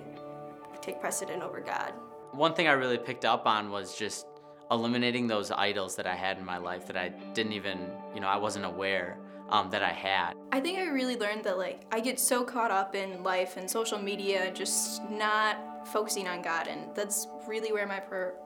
take 0.81 0.99
precedent 0.99 1.41
over 1.41 1.59
God. 1.59 1.93
One 2.31 2.53
thing 2.53 2.67
I 2.67 2.73
really 2.73 2.97
picked 2.97 3.25
up 3.25 3.45
on 3.45 3.71
was 3.71 3.97
just 3.97 4.27
eliminating 4.71 5.27
those 5.27 5.51
idols 5.51 5.95
that 5.95 6.07
I 6.07 6.15
had 6.15 6.37
in 6.37 6.45
my 6.45 6.57
life 6.57 6.87
that 6.87 6.97
I 6.97 7.09
didn't 7.33 7.53
even, 7.53 7.89
you 8.13 8.21
know, 8.21 8.27
I 8.27 8.37
wasn't 8.37 8.65
aware 8.65 9.17
um, 9.49 9.69
that 9.69 9.83
I 9.83 9.91
had. 9.91 10.33
I 10.51 10.59
think 10.59 10.79
I 10.79 10.85
really 10.87 11.17
learned 11.17 11.43
that, 11.43 11.57
like, 11.57 11.83
I 11.91 11.99
get 11.99 12.19
so 12.19 12.43
caught 12.43 12.71
up 12.71 12.95
in 12.95 13.23
life 13.23 13.57
and 13.57 13.69
social 13.69 13.99
media, 13.99 14.51
just 14.51 15.07
not 15.09 15.87
focusing 15.87 16.27
on 16.27 16.41
God, 16.41 16.67
and 16.67 16.95
that's 16.95 17.27
really 17.47 17.71
where 17.71 17.85
my 17.85 18.01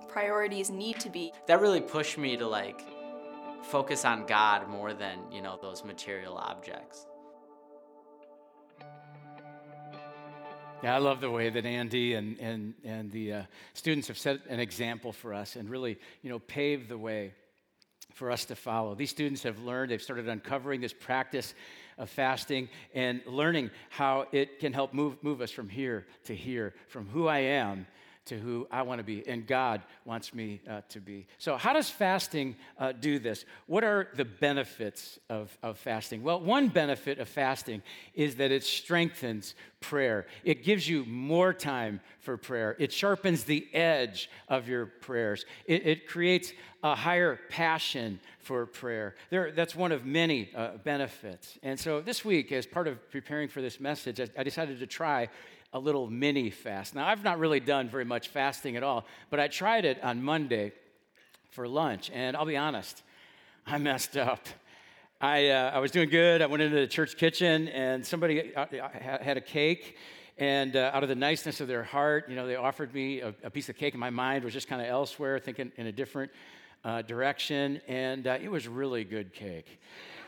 priorities 0.10 0.70
need 0.70 1.00
to 1.00 1.10
be. 1.10 1.32
That 1.48 1.62
really 1.62 1.82
pushed 1.82 2.18
me 2.18 2.36
to, 2.36 2.48
like, 2.48 2.82
focus 3.64 4.04
on 4.04 4.26
God 4.26 4.68
more 4.68 4.94
than, 4.94 5.20
you 5.32 5.42
know, 5.42 5.58
those 5.62 5.86
material 5.86 6.36
objects. 6.36 7.06
Yeah, 10.82 10.96
I 10.96 11.00
love 11.00 11.20
the 11.20 11.30
way 11.30 11.50
that 11.50 11.66
Andy 11.66 12.14
and, 12.14 12.40
and, 12.40 12.74
and 12.86 13.12
the 13.12 13.34
uh, 13.34 13.44
students 13.74 14.08
have 14.08 14.18
set 14.18 14.40
an 14.48 14.62
example 14.62 15.12
for 15.12 15.34
us 15.34 15.58
and 15.58 15.70
really, 15.70 15.98
you 16.22 16.30
know, 16.30 16.40
paved 16.40 16.88
the 16.88 16.98
way 16.98 17.34
for 18.14 18.32
us 18.32 18.46
to 18.46 18.56
follow. 18.56 18.96
These 18.96 19.10
students 19.10 19.44
have 19.44 19.60
learned, 19.60 19.92
they've 19.92 20.02
started 20.02 20.30
uncovering 20.30 20.80
this 20.80 20.94
practice 20.94 21.54
of 21.98 22.10
fasting 22.10 22.70
and 22.94 23.22
learning 23.28 23.72
how 23.90 24.28
it 24.32 24.60
can 24.60 24.72
help 24.72 24.94
move, 24.94 25.22
move 25.22 25.42
us 25.42 25.52
from 25.52 25.68
here 25.68 26.06
to 26.26 26.36
here, 26.36 26.74
from 26.88 27.08
who 27.08 27.28
I 27.28 27.40
am 27.40 27.86
to 28.30 28.38
who 28.38 28.68
I 28.72 28.84
want 28.84 29.00
to 29.00 29.04
be 29.04 29.28
and 29.28 29.46
God 29.46 29.82
wants 30.06 30.34
me 30.34 30.62
uh, 30.70 30.82
to 30.90 31.00
be. 31.00 31.26
So, 31.40 31.58
how 31.58 31.74
does 31.74 31.90
fasting 31.90 32.56
uh, 32.78 32.92
do 32.92 33.18
this? 33.20 33.44
What 33.66 33.84
are 33.84 34.08
the 34.16 34.26
benefits 34.26 35.20
of, 35.30 35.56
of 35.64 35.78
fasting? 35.78 36.22
Well, 36.22 36.40
one 36.40 36.70
benefit 36.70 37.20
of 37.20 37.28
fasting 37.28 37.82
is 38.14 38.36
that 38.36 38.52
it 38.52 38.64
strengthens 38.64 39.56
prayer, 39.82 40.28
it 40.44 40.64
gives 40.64 40.88
you 40.88 41.06
more 41.06 41.54
time 41.54 42.02
for 42.20 42.38
prayer, 42.38 42.76
it 42.80 42.92
sharpens 42.92 43.46
the 43.46 43.68
edge 43.74 44.30
of 44.48 44.68
your 44.68 44.86
prayers, 44.86 45.46
it, 45.66 45.86
it 45.88 46.08
creates 46.08 46.54
a 46.84 46.96
higher 46.96 47.40
passion 47.50 48.20
for 48.40 48.66
prayer. 48.66 49.16
There, 49.32 49.52
that's 49.52 49.76
one 49.76 49.92
of 49.92 50.06
many 50.06 50.50
uh, 50.56 50.78
benefits. 50.84 51.58
And 51.64 51.80
so, 51.80 52.00
this 52.00 52.24
week, 52.24 52.52
as 52.52 52.66
part 52.66 52.88
of 52.88 53.10
preparing 53.10 53.50
for 53.50 53.62
this 53.62 53.80
message, 53.80 54.20
I, 54.20 54.28
I 54.38 54.44
decided 54.44 54.80
to 54.80 54.88
try 54.88 55.30
a 55.74 55.80
little 55.80 56.10
mini 56.10 56.50
fast. 56.50 56.96
Now, 56.96 57.08
I've 57.08 57.24
not 57.24 57.40
really 57.40 57.60
done 57.60 57.90
very 57.90 58.06
much 58.06 58.30
fasting 58.30 58.76
at 58.76 58.84
all, 58.84 59.06
but 59.30 59.40
I 59.40 59.48
tried 59.48 59.86
it 59.86 60.04
on 60.04 60.24
Monday 60.24 60.72
for 61.52 61.68
lunch, 61.68 62.10
and 62.14 62.36
I'll 62.36 62.46
be 62.46 62.58
honest, 62.58 63.04
I 63.68 63.78
messed 63.78 64.18
up. 64.18 64.48
I, 65.22 65.50
uh, 65.50 65.72
I 65.72 65.80
was 65.80 65.92
doing 65.92 66.10
good. 66.10 66.42
I 66.42 66.46
went 66.46 66.64
into 66.64 66.78
the 66.78 66.88
church 66.88 67.18
kitchen, 67.18 67.68
and 67.68 68.06
somebody 68.06 68.56
uh, 68.56 68.62
uh, 68.62 68.90
had 69.22 69.38
a 69.38 69.42
cake. 69.42 69.98
And 70.38 70.76
uh, 70.76 70.92
out 70.94 71.04
of 71.04 71.10
the 71.10 71.16
niceness 71.16 71.60
of 71.60 71.68
their 71.68 71.84
heart, 71.84 72.30
you 72.30 72.36
know, 72.36 72.48
they 72.48 72.56
offered 72.56 72.94
me 72.94 73.20
a, 73.20 73.36
a 73.44 73.50
piece 73.50 73.68
of 73.68 73.76
cake, 73.76 73.94
and 73.94 74.00
my 74.00 74.10
mind 74.10 74.46
was 74.46 74.54
just 74.54 74.70
kind 74.70 74.82
of 74.82 74.88
elsewhere, 74.88 75.38
thinking 75.38 75.72
in 75.76 75.88
a 75.88 75.92
different 75.92 76.32
uh, 76.86 77.02
direction. 77.02 77.82
And 77.88 78.26
uh, 78.26 78.38
it 78.42 78.50
was 78.50 78.68
really 78.68 79.04
good 79.04 79.34
cake. 79.34 79.80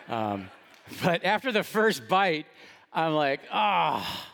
Um, 0.09 0.49
but 1.03 1.23
after 1.23 1.51
the 1.51 1.63
first 1.63 2.07
bite, 2.07 2.45
I'm 2.93 3.13
like, 3.13 3.39
ah. 3.51 4.27
Oh, 4.27 4.30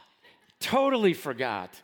totally 0.59 1.13
forgot, 1.13 1.81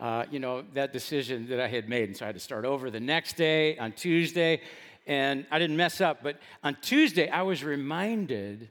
uh, 0.00 0.24
you 0.30 0.38
know, 0.38 0.64
that 0.74 0.92
decision 0.92 1.48
that 1.48 1.60
I 1.60 1.68
had 1.68 1.88
made. 1.88 2.08
And 2.08 2.16
so 2.16 2.24
I 2.24 2.28
had 2.28 2.34
to 2.34 2.40
start 2.40 2.64
over 2.64 2.90
the 2.90 3.00
next 3.00 3.36
day 3.36 3.76
on 3.78 3.92
Tuesday. 3.92 4.60
And 5.06 5.46
I 5.50 5.58
didn't 5.58 5.76
mess 5.76 6.00
up. 6.00 6.22
But 6.22 6.38
on 6.62 6.76
Tuesday, 6.80 7.28
I 7.28 7.42
was 7.42 7.62
reminded 7.62 8.68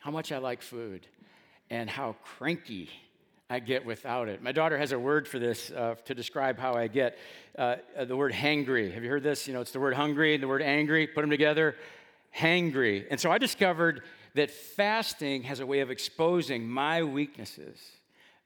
how 0.00 0.10
much 0.10 0.30
I 0.30 0.38
like 0.38 0.62
food 0.62 1.06
and 1.70 1.90
how 1.90 2.14
cranky 2.24 2.88
I 3.50 3.60
get 3.60 3.84
without 3.84 4.28
it. 4.28 4.42
My 4.42 4.52
daughter 4.52 4.78
has 4.78 4.92
a 4.92 4.98
word 4.98 5.26
for 5.28 5.38
this 5.38 5.70
uh, 5.70 5.94
to 6.04 6.14
describe 6.14 6.58
how 6.58 6.74
I 6.74 6.88
get 6.88 7.18
uh, 7.56 7.76
the 8.04 8.16
word 8.16 8.32
hangry. 8.32 8.92
Have 8.92 9.04
you 9.04 9.10
heard 9.10 9.22
this? 9.22 9.46
You 9.46 9.54
know, 9.54 9.60
it's 9.60 9.72
the 9.72 9.80
word 9.80 9.94
hungry 9.94 10.34
and 10.34 10.42
the 10.42 10.48
word 10.48 10.62
angry, 10.62 11.06
put 11.06 11.20
them 11.20 11.30
together. 11.30 11.76
Hangry. 12.36 13.04
And 13.10 13.20
so 13.20 13.30
I 13.30 13.38
discovered 13.38 14.02
that 14.34 14.50
fasting 14.50 15.44
has 15.44 15.60
a 15.60 15.66
way 15.66 15.80
of 15.80 15.90
exposing 15.90 16.68
my 16.68 17.02
weaknesses 17.02 17.78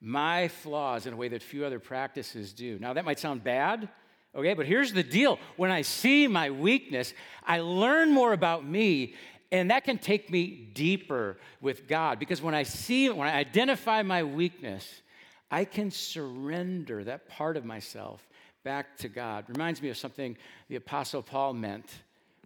my 0.00 0.48
flaws 0.48 1.06
in 1.06 1.12
a 1.12 1.16
way 1.16 1.28
that 1.28 1.42
few 1.42 1.64
other 1.64 1.78
practices 1.78 2.52
do. 2.52 2.78
Now, 2.78 2.94
that 2.94 3.04
might 3.04 3.18
sound 3.18 3.44
bad, 3.44 3.88
okay, 4.34 4.54
but 4.54 4.66
here's 4.66 4.92
the 4.92 5.02
deal. 5.02 5.38
When 5.56 5.70
I 5.70 5.82
see 5.82 6.26
my 6.26 6.50
weakness, 6.50 7.12
I 7.44 7.60
learn 7.60 8.12
more 8.12 8.32
about 8.32 8.64
me, 8.64 9.14
and 9.52 9.70
that 9.70 9.84
can 9.84 9.98
take 9.98 10.30
me 10.30 10.70
deeper 10.72 11.36
with 11.60 11.86
God. 11.86 12.18
Because 12.18 12.40
when 12.40 12.54
I 12.54 12.62
see, 12.62 13.10
when 13.10 13.28
I 13.28 13.36
identify 13.36 14.02
my 14.02 14.22
weakness, 14.22 15.02
I 15.50 15.64
can 15.64 15.90
surrender 15.90 17.04
that 17.04 17.28
part 17.28 17.56
of 17.56 17.64
myself 17.64 18.26
back 18.62 18.96
to 18.98 19.08
God. 19.08 19.44
Reminds 19.48 19.82
me 19.82 19.88
of 19.88 19.96
something 19.96 20.36
the 20.68 20.76
Apostle 20.76 21.22
Paul 21.22 21.54
meant 21.54 21.90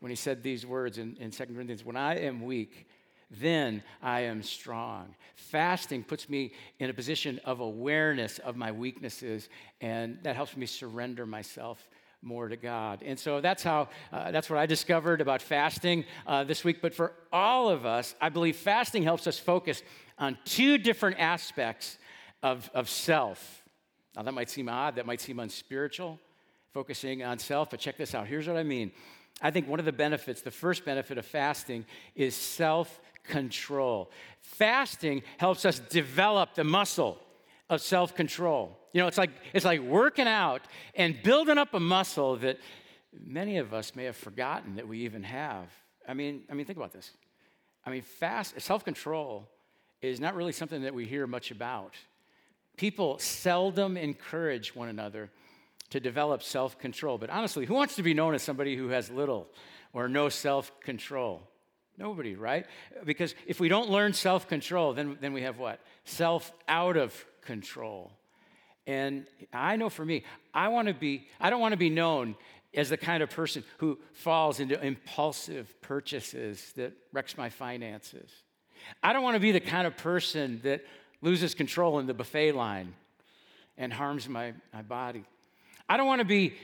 when 0.01 0.11
he 0.11 0.17
said 0.17 0.43
these 0.43 0.67
words 0.67 0.99
in, 0.99 1.17
in 1.19 1.31
2 1.31 1.47
Corinthians 1.47 1.85
When 1.85 1.97
I 1.97 2.19
am 2.19 2.43
weak, 2.43 2.87
then 3.41 3.83
I 4.03 4.21
am 4.23 4.43
strong. 4.43 5.15
Fasting 5.35 6.05
puts 6.05 6.29
me 6.29 6.53
in 6.79 6.91
a 6.91 6.95
position 6.95 7.41
of 7.45 7.61
awareness 7.61 8.39
of 8.39 8.57
my 8.57 8.73
weaknesses, 8.73 9.49
and 9.81 10.19
that 10.23 10.37
helps 10.37 10.57
me 10.57 10.67
surrender 10.67 11.27
myself 11.27 11.89
more 12.25 12.49
to 12.49 12.57
God. 12.57 13.03
And 13.05 13.19
so 13.19 13.41
that's 13.41 13.63
how, 13.63 13.89
uh, 14.13 14.31
that's 14.31 14.49
what 14.49 14.59
I 14.59 14.67
discovered 14.67 15.21
about 15.21 15.43
fasting 15.43 16.05
uh, 16.27 16.45
this 16.45 16.65
week. 16.65 16.81
But 16.81 16.95
for 16.95 17.13
all 17.33 17.69
of 17.69 17.85
us, 17.85 18.15
I 18.21 18.31
believe 18.31 18.57
fasting 18.57 19.03
helps 19.03 19.27
us 19.27 19.39
focus 19.39 19.83
on 20.19 20.39
two 20.45 20.79
different 20.79 21.21
aspects 21.21 21.99
of, 22.43 22.71
of 22.75 22.89
self. 22.89 23.63
Now, 24.17 24.23
that 24.23 24.33
might 24.33 24.51
seem 24.51 24.69
odd, 24.69 24.97
that 24.97 25.07
might 25.07 25.21
seem 25.21 25.41
unspiritual, 25.41 26.19
focusing 26.73 27.23
on 27.23 27.39
self, 27.39 27.71
but 27.71 27.81
check 27.81 27.97
this 27.97 28.15
out. 28.15 28.27
Here's 28.27 28.47
what 28.47 28.57
I 28.57 28.63
mean. 28.63 28.93
I 29.43 29.51
think 29.51 29.69
one 29.69 29.81
of 29.81 29.85
the 29.85 29.93
benefits, 29.93 30.43
the 30.43 30.51
first 30.51 30.85
benefit 30.85 31.19
of 31.19 31.27
fasting, 31.27 31.85
is 32.15 32.37
self 32.37 33.01
control. 33.25 34.11
Fasting 34.41 35.23
helps 35.39 35.65
us 35.65 35.79
develop 35.79 36.55
the 36.55 36.65
muscle 36.65 37.19
of 37.69 37.81
self 37.81 38.15
control. 38.15 38.79
You 38.93 39.01
know, 39.01 39.09
it's 39.09 39.19
like, 39.19 39.31
it's 39.53 39.65
like 39.65 39.81
working 39.81 40.29
out 40.29 40.63
and 40.95 41.21
building 41.23 41.59
up 41.59 41.75
a 41.75 41.81
muscle 41.81 42.37
that 42.37 42.59
many 43.13 43.59
of 43.59 43.75
us 43.75 43.95
may 43.97 44.05
have 44.05 44.17
forgotten 44.17 44.77
that 44.77 44.87
we 44.87 45.01
even 45.01 45.23
have. 45.23 45.69
I 46.07 46.15
mean, 46.15 46.43
I 46.51 46.55
mean, 46.55 46.67
think 46.67 46.77
about 46.77 46.93
this. 46.93 47.11
I 47.87 47.91
mean, 47.91 48.03
fast 48.03 48.61
self 48.61 48.85
control 48.85 49.49
is 50.01 50.21
not 50.21 50.35
really 50.35 50.53
something 50.53 50.83
that 50.83 50.95
we 50.95 51.07
hear 51.07 51.27
much 51.27 51.51
about. 51.51 51.95
People 52.77 53.19
seldom 53.19 53.97
encourage 53.97 54.75
one 54.75 54.89
another 54.89 55.31
to 55.91 56.01
develop 56.01 56.43
self 56.43 56.79
control. 56.79 57.19
But 57.19 57.31
honestly, 57.31 57.67
who 57.67 57.75
wants 57.75 57.97
to 57.97 58.03
be 58.03 58.15
known 58.15 58.35
as 58.35 58.43
somebody 58.43 58.77
who 58.77 58.89
has 58.89 59.11
little 59.11 59.49
or 59.93 60.09
no 60.09 60.29
self 60.29 60.73
control? 60.81 61.43
Nobody, 61.97 62.35
right? 62.35 62.67
Because 63.05 63.35
if 63.47 63.61
we 63.61 63.69
don't 63.69 63.89
learn 63.89 64.13
self 64.13 64.49
control, 64.49 64.95
then, 64.95 65.17
then 65.21 65.33
we 65.33 65.43
have 65.43 65.59
what? 65.59 65.81
Self 66.05 66.53
out 66.69 66.97
of 66.97 67.25
control. 67.43 68.13
And 68.87 69.27
I 69.53 69.77
know 69.77 69.89
for 69.89 70.05
me, 70.05 70.25
I 70.53 70.69
want 70.69 70.89
to 70.89 70.95
be, 70.95 71.27
I 71.41 71.51
don't 71.51 71.61
want 71.61 71.73
to 71.73 71.79
be 71.79 71.91
known 71.91 72.37
as 72.75 72.91
the 72.91 72.97
kind 72.97 73.23
of 73.23 73.31
person 73.31 73.65
who 73.79 73.99
falls 74.13 74.61
into 74.61 74.83
impulsive 74.85 75.81
purchases 75.81 76.73
that 76.77 76.93
wrecks 77.13 77.39
my 77.39 77.49
finances. 77.49 78.31
I 79.03 79.13
don't 79.13 79.23
want 79.23 79.37
to 79.37 79.41
be 79.41 79.53
the 79.53 79.61
kind 79.61 79.87
of 79.87 79.97
person 79.97 80.61
that 80.65 80.85
loses 81.23 81.55
control 81.55 81.99
in 82.01 82.07
the 82.07 82.15
buffet 82.15 82.53
line 82.53 82.95
and 83.79 83.93
harms 83.93 84.29
my, 84.29 84.53
my 84.73 84.83
body. 84.83 85.25
I 85.89 85.97
don't 85.97 86.07
want 86.07 86.21
to 86.21 86.27
be, 86.27 86.55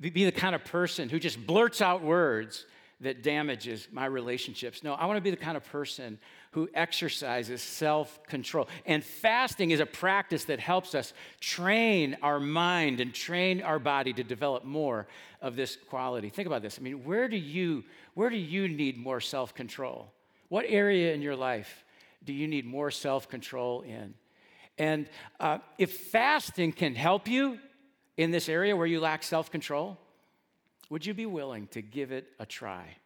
be 0.00 0.24
the 0.24 0.32
kind 0.32 0.54
of 0.54 0.64
person 0.64 1.08
who 1.08 1.18
just 1.20 1.46
blurts 1.46 1.80
out 1.80 2.02
words 2.02 2.64
that 3.00 3.22
damages 3.22 3.86
my 3.92 4.06
relationships. 4.06 4.82
No, 4.82 4.94
I 4.94 5.06
want 5.06 5.18
to 5.18 5.20
be 5.20 5.30
the 5.30 5.36
kind 5.36 5.56
of 5.56 5.64
person 5.64 6.18
who 6.50 6.68
exercises 6.74 7.62
self 7.62 8.22
control. 8.24 8.68
And 8.86 9.04
fasting 9.04 9.70
is 9.70 9.80
a 9.80 9.86
practice 9.86 10.44
that 10.44 10.58
helps 10.58 10.94
us 10.94 11.12
train 11.40 12.16
our 12.22 12.40
mind 12.40 13.00
and 13.00 13.14
train 13.14 13.62
our 13.62 13.78
body 13.78 14.12
to 14.14 14.24
develop 14.24 14.64
more 14.64 15.06
of 15.40 15.54
this 15.54 15.76
quality. 15.88 16.28
Think 16.28 16.46
about 16.46 16.62
this. 16.62 16.78
I 16.78 16.82
mean, 16.82 17.04
where 17.04 17.28
do 17.28 17.36
you, 17.36 17.84
where 18.14 18.30
do 18.30 18.36
you 18.36 18.66
need 18.66 18.98
more 18.98 19.20
self 19.20 19.54
control? 19.54 20.12
What 20.48 20.64
area 20.68 21.14
in 21.14 21.22
your 21.22 21.36
life 21.36 21.84
do 22.24 22.32
you 22.32 22.48
need 22.48 22.66
more 22.66 22.90
self 22.90 23.28
control 23.28 23.82
in? 23.82 24.14
And 24.76 25.08
uh, 25.38 25.58
if 25.76 25.92
fasting 25.92 26.72
can 26.72 26.94
help 26.94 27.28
you 27.28 27.58
in 28.16 28.30
this 28.32 28.48
area 28.48 28.74
where 28.76 28.86
you 28.86 29.00
lack 29.00 29.22
self 29.22 29.50
control, 29.50 29.98
would 30.90 31.04
you 31.04 31.14
be 31.14 31.26
willing 31.26 31.66
to 31.68 31.82
give 31.82 32.12
it 32.12 32.28
a 32.38 32.46
try? 32.46 32.96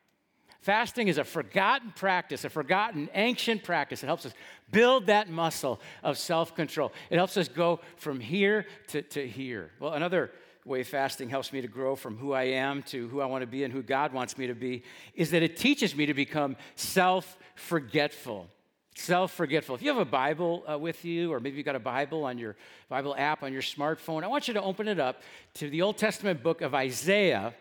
Fasting 0.60 1.08
is 1.08 1.18
a 1.18 1.24
forgotten 1.24 1.92
practice, 1.96 2.44
a 2.44 2.50
forgotten 2.50 3.08
ancient 3.14 3.64
practice. 3.64 4.04
It 4.04 4.06
helps 4.06 4.24
us 4.24 4.32
build 4.70 5.06
that 5.06 5.28
muscle 5.28 5.80
of 6.04 6.16
self 6.16 6.54
control. 6.54 6.92
It 7.10 7.16
helps 7.16 7.36
us 7.36 7.48
go 7.48 7.80
from 7.96 8.20
here 8.20 8.66
to, 8.88 9.02
to 9.02 9.26
here. 9.26 9.72
Well, 9.80 9.94
another 9.94 10.30
way 10.64 10.84
fasting 10.84 11.28
helps 11.28 11.52
me 11.52 11.60
to 11.60 11.66
grow 11.66 11.96
from 11.96 12.16
who 12.16 12.32
I 12.32 12.44
am 12.44 12.84
to 12.84 13.08
who 13.08 13.20
I 13.20 13.26
want 13.26 13.42
to 13.42 13.48
be 13.48 13.64
and 13.64 13.72
who 13.72 13.82
God 13.82 14.12
wants 14.12 14.38
me 14.38 14.46
to 14.46 14.54
be 14.54 14.84
is 15.14 15.32
that 15.32 15.42
it 15.42 15.56
teaches 15.56 15.96
me 15.96 16.06
to 16.06 16.14
become 16.14 16.56
self 16.76 17.36
forgetful. 17.56 18.48
Self 18.94 19.32
forgetful. 19.32 19.74
If 19.74 19.82
you 19.82 19.88
have 19.88 19.98
a 19.98 20.04
Bible 20.04 20.64
uh, 20.70 20.78
with 20.78 21.04
you, 21.04 21.32
or 21.32 21.40
maybe 21.40 21.56
you've 21.56 21.66
got 21.66 21.74
a 21.74 21.80
Bible 21.80 22.24
on 22.24 22.38
your 22.38 22.56
Bible 22.88 23.16
app 23.18 23.42
on 23.42 23.52
your 23.52 23.62
smartphone, 23.62 24.22
I 24.22 24.28
want 24.28 24.46
you 24.46 24.54
to 24.54 24.62
open 24.62 24.86
it 24.86 25.00
up 25.00 25.22
to 25.54 25.68
the 25.70 25.82
Old 25.82 25.96
Testament 25.96 26.42
book 26.42 26.60
of 26.60 26.74
Isaiah, 26.74 27.54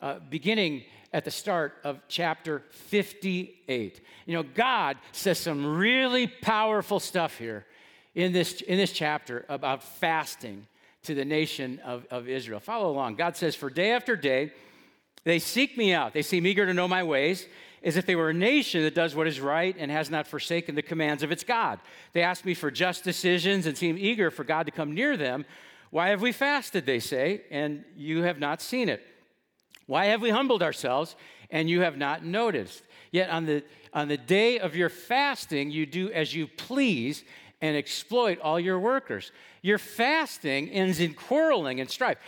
uh, 0.00 0.18
beginning 0.30 0.84
at 1.12 1.24
the 1.24 1.30
start 1.30 1.74
of 1.84 2.00
chapter 2.08 2.62
58. 2.70 4.00
You 4.26 4.34
know, 4.34 4.42
God 4.42 4.98
says 5.12 5.38
some 5.38 5.76
really 5.76 6.26
powerful 6.26 7.00
stuff 7.00 7.38
here 7.38 7.64
in 8.14 8.32
this, 8.32 8.60
in 8.60 8.76
this 8.76 8.92
chapter 8.92 9.44
about 9.48 9.82
fasting 9.82 10.66
to 11.04 11.14
the 11.14 11.24
nation 11.24 11.80
of, 11.84 12.04
of 12.10 12.28
Israel. 12.28 12.60
Follow 12.60 12.90
along. 12.90 13.14
God 13.14 13.36
says, 13.36 13.54
For 13.54 13.70
day 13.70 13.92
after 13.92 14.16
day, 14.16 14.52
they 15.24 15.38
seek 15.38 15.76
me 15.76 15.92
out. 15.92 16.12
They 16.12 16.22
seem 16.22 16.46
eager 16.46 16.66
to 16.66 16.74
know 16.74 16.86
my 16.86 17.02
ways, 17.02 17.46
as 17.82 17.96
if 17.96 18.06
they 18.06 18.16
were 18.16 18.30
a 18.30 18.34
nation 18.34 18.82
that 18.82 18.94
does 18.94 19.14
what 19.14 19.26
is 19.26 19.40
right 19.40 19.74
and 19.78 19.90
has 19.90 20.10
not 20.10 20.26
forsaken 20.26 20.74
the 20.74 20.82
commands 20.82 21.22
of 21.22 21.32
its 21.32 21.44
God. 21.44 21.80
They 22.12 22.22
ask 22.22 22.44
me 22.44 22.54
for 22.54 22.70
just 22.70 23.04
decisions 23.04 23.66
and 23.66 23.76
seem 23.76 23.96
eager 23.98 24.30
for 24.30 24.44
God 24.44 24.66
to 24.66 24.72
come 24.72 24.94
near 24.94 25.16
them. 25.16 25.44
Why 25.90 26.08
have 26.08 26.20
we 26.20 26.32
fasted, 26.32 26.84
they 26.84 27.00
say, 27.00 27.42
and 27.50 27.84
you 27.96 28.22
have 28.22 28.38
not 28.38 28.60
seen 28.60 28.88
it? 28.88 29.04
Why 29.86 30.06
have 30.06 30.20
we 30.20 30.30
humbled 30.30 30.62
ourselves 30.62 31.16
and 31.50 31.70
you 31.70 31.80
have 31.80 31.96
not 31.96 32.24
noticed? 32.24 32.82
Yet 33.12 33.30
on 33.30 33.46
the, 33.46 33.62
on 33.92 34.08
the 34.08 34.16
day 34.16 34.58
of 34.58 34.76
your 34.76 34.88
fasting, 34.88 35.70
you 35.70 35.86
do 35.86 36.10
as 36.10 36.34
you 36.34 36.46
please 36.46 37.24
and 37.60 37.76
exploit 37.76 38.38
all 38.40 38.60
your 38.60 38.78
workers. 38.78 39.32
Your 39.62 39.78
fasting 39.78 40.68
ends 40.70 41.00
in 41.00 41.14
quarreling 41.14 41.80
and 41.80 41.88
strife. 41.88 42.18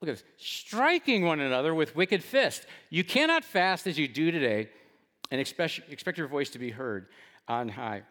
Look 0.00 0.08
at 0.08 0.16
this 0.16 0.24
striking 0.36 1.24
one 1.24 1.40
another 1.40 1.74
with 1.74 1.94
wicked 1.94 2.22
fists. 2.22 2.66
You 2.90 3.04
cannot 3.04 3.44
fast 3.44 3.86
as 3.86 3.98
you 3.98 4.08
do 4.08 4.30
today 4.30 4.68
and 5.30 5.40
expect, 5.40 5.80
expect 5.88 6.18
your 6.18 6.28
voice 6.28 6.50
to 6.50 6.58
be 6.58 6.70
heard 6.70 7.08
on 7.48 7.68
high. 7.68 8.02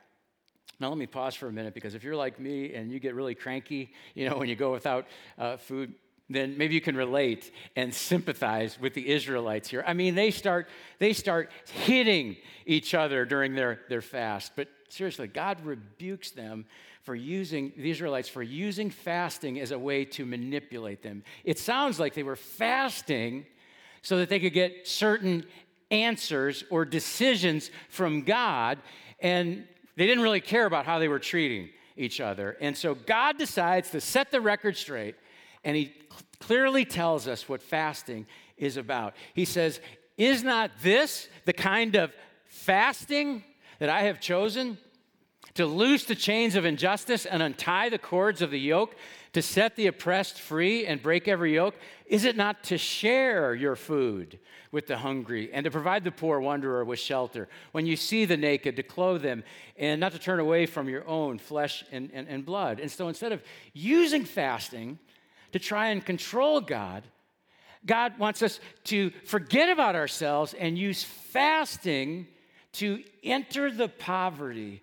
Now, 0.79 0.89
let 0.89 0.97
me 0.97 1.06
pause 1.06 1.36
for 1.36 1.47
a 1.47 1.51
minute 1.51 1.73
because 1.73 1.93
if 1.95 2.03
you're 2.03 2.15
like 2.15 2.39
me 2.39 2.73
and 2.73 2.91
you 2.91 2.99
get 2.99 3.15
really 3.15 3.36
cranky, 3.36 3.93
you 4.15 4.27
know, 4.29 4.38
when 4.38 4.49
you 4.49 4.56
go 4.56 4.71
without 4.71 5.08
uh, 5.38 5.58
food, 5.58 5.93
then 6.34 6.58
maybe 6.58 6.76
you 6.76 6.82
can 6.82 6.96
relate 6.96 7.52
and 7.76 7.93
sympathize 7.93 8.80
with 8.80 8.93
the 8.93 9.10
Israelites 9.10 9.69
here. 9.69 9.84
I 9.86 9.93
mean, 9.93 10.15
they 10.15 10.32
start, 10.32 10.69
they 11.00 11.13
start 11.13 11.52
hitting 11.72 12.38
each 12.65 12.93
other 12.93 13.26
during 13.26 13.56
their, 13.56 13.82
their 13.89 14.02
fast. 14.02 14.54
But 14.56 14.67
seriously, 14.89 15.28
God 15.28 15.63
rebukes 15.65 16.32
them 16.32 16.65
for 17.04 17.15
using, 17.15 17.74
the 17.76 17.91
Israelites, 17.91 18.30
for 18.30 18.41
using 18.41 18.89
fasting 18.89 19.60
as 19.60 19.72
a 19.72 19.80
way 19.80 20.06
to 20.06 20.26
manipulate 20.26 21.04
them. 21.04 21.24
It 21.43 21.60
sounds 21.60 22.00
like 22.00 22.13
they 22.13 22.24
were 22.24 22.38
fasting 22.38 23.46
so 24.02 24.17
that 24.17 24.30
they 24.30 24.39
could 24.39 24.54
get 24.54 24.88
certain 24.88 25.46
answers 25.91 26.63
or 26.69 26.86
decisions 26.86 27.72
from 27.89 28.24
God, 28.24 28.80
and 29.19 29.65
they 29.96 30.08
didn't 30.08 30.24
really 30.24 30.41
care 30.41 30.65
about 30.65 30.86
how 30.86 31.00
they 31.00 31.08
were 31.08 31.19
treating 31.19 31.69
each 31.96 32.19
other. 32.19 32.58
And 32.60 32.76
so 32.76 32.96
God 32.96 33.38
decides 33.38 33.91
to 33.91 34.02
set 34.02 34.32
the 34.32 34.41
record 34.41 34.76
straight 34.78 35.15
and 35.63 35.76
he 35.76 35.93
clearly 36.39 36.86
tells 36.86 37.28
us 37.28 37.47
what 37.47 37.62
fasting 37.62 38.26
is 38.58 38.78
about. 38.78 39.15
He 39.34 39.45
says, 39.45 39.80
Is 40.17 40.43
not 40.43 40.71
this 40.82 41.28
the 41.45 41.54
kind 41.54 41.95
of 41.95 42.12
fasting 42.47 43.43
that 43.80 43.89
I 43.89 44.04
have 44.04 44.19
chosen? 44.19 44.78
To 45.56 45.65
loose 45.67 46.06
the 46.06 46.15
chains 46.15 46.56
of 46.56 46.65
injustice 46.65 47.28
and 47.28 47.43
untie 47.43 47.89
the 47.89 47.99
cords 47.99 48.41
of 48.41 48.49
the 48.49 48.60
yoke, 48.60 48.95
to 49.34 49.41
set 49.41 49.76
the 49.76 49.88
oppressed 49.88 50.39
free 50.39 50.86
and 50.88 51.02
break 51.02 51.28
every 51.28 51.54
yoke? 51.54 51.76
Is 52.08 52.26
it 52.26 52.36
not 52.36 52.63
to 52.65 52.78
share 52.78 53.54
your 53.54 53.76
food 53.76 54.39
with 54.71 54.88
the 54.88 54.97
hungry 54.97 55.52
and 55.54 55.63
to 55.63 55.71
provide 55.71 56.04
the 56.04 56.12
poor 56.12 56.39
wanderer 56.39 56.84
with 56.84 56.99
shelter? 56.99 57.47
When 57.71 57.86
you 57.86 57.95
see 57.95 58.26
the 58.26 58.38
naked, 58.38 58.76
to 58.78 58.84
clothe 58.84 59.21
them 59.21 59.43
and 59.78 59.99
not 59.99 60.12
to 60.13 60.19
turn 60.19 60.39
away 60.39 60.65
from 60.65 60.89
your 60.89 61.08
own 61.08 61.38
flesh 61.38 61.84
and, 61.91 62.10
and, 62.13 62.28
and 62.28 62.43
blood. 62.43 62.80
And 62.80 62.89
so 62.89 63.08
instead 63.08 63.32
of 63.32 63.43
using 63.73 64.26
fasting 64.26 64.97
to 65.54 65.60
try 65.60 65.88
and 65.88 66.06
control 66.06 66.62
God. 66.62 67.04
God 67.86 68.18
wants 68.20 68.42
us 68.42 68.60
to 68.86 69.12
forget 69.26 69.70
about 69.70 69.96
ourselves 69.96 70.54
and 70.54 70.78
use 70.78 71.04
fasting 71.04 72.28
to 72.74 73.04
enter 73.24 73.72
the 73.72 73.88
poverty 73.88 74.82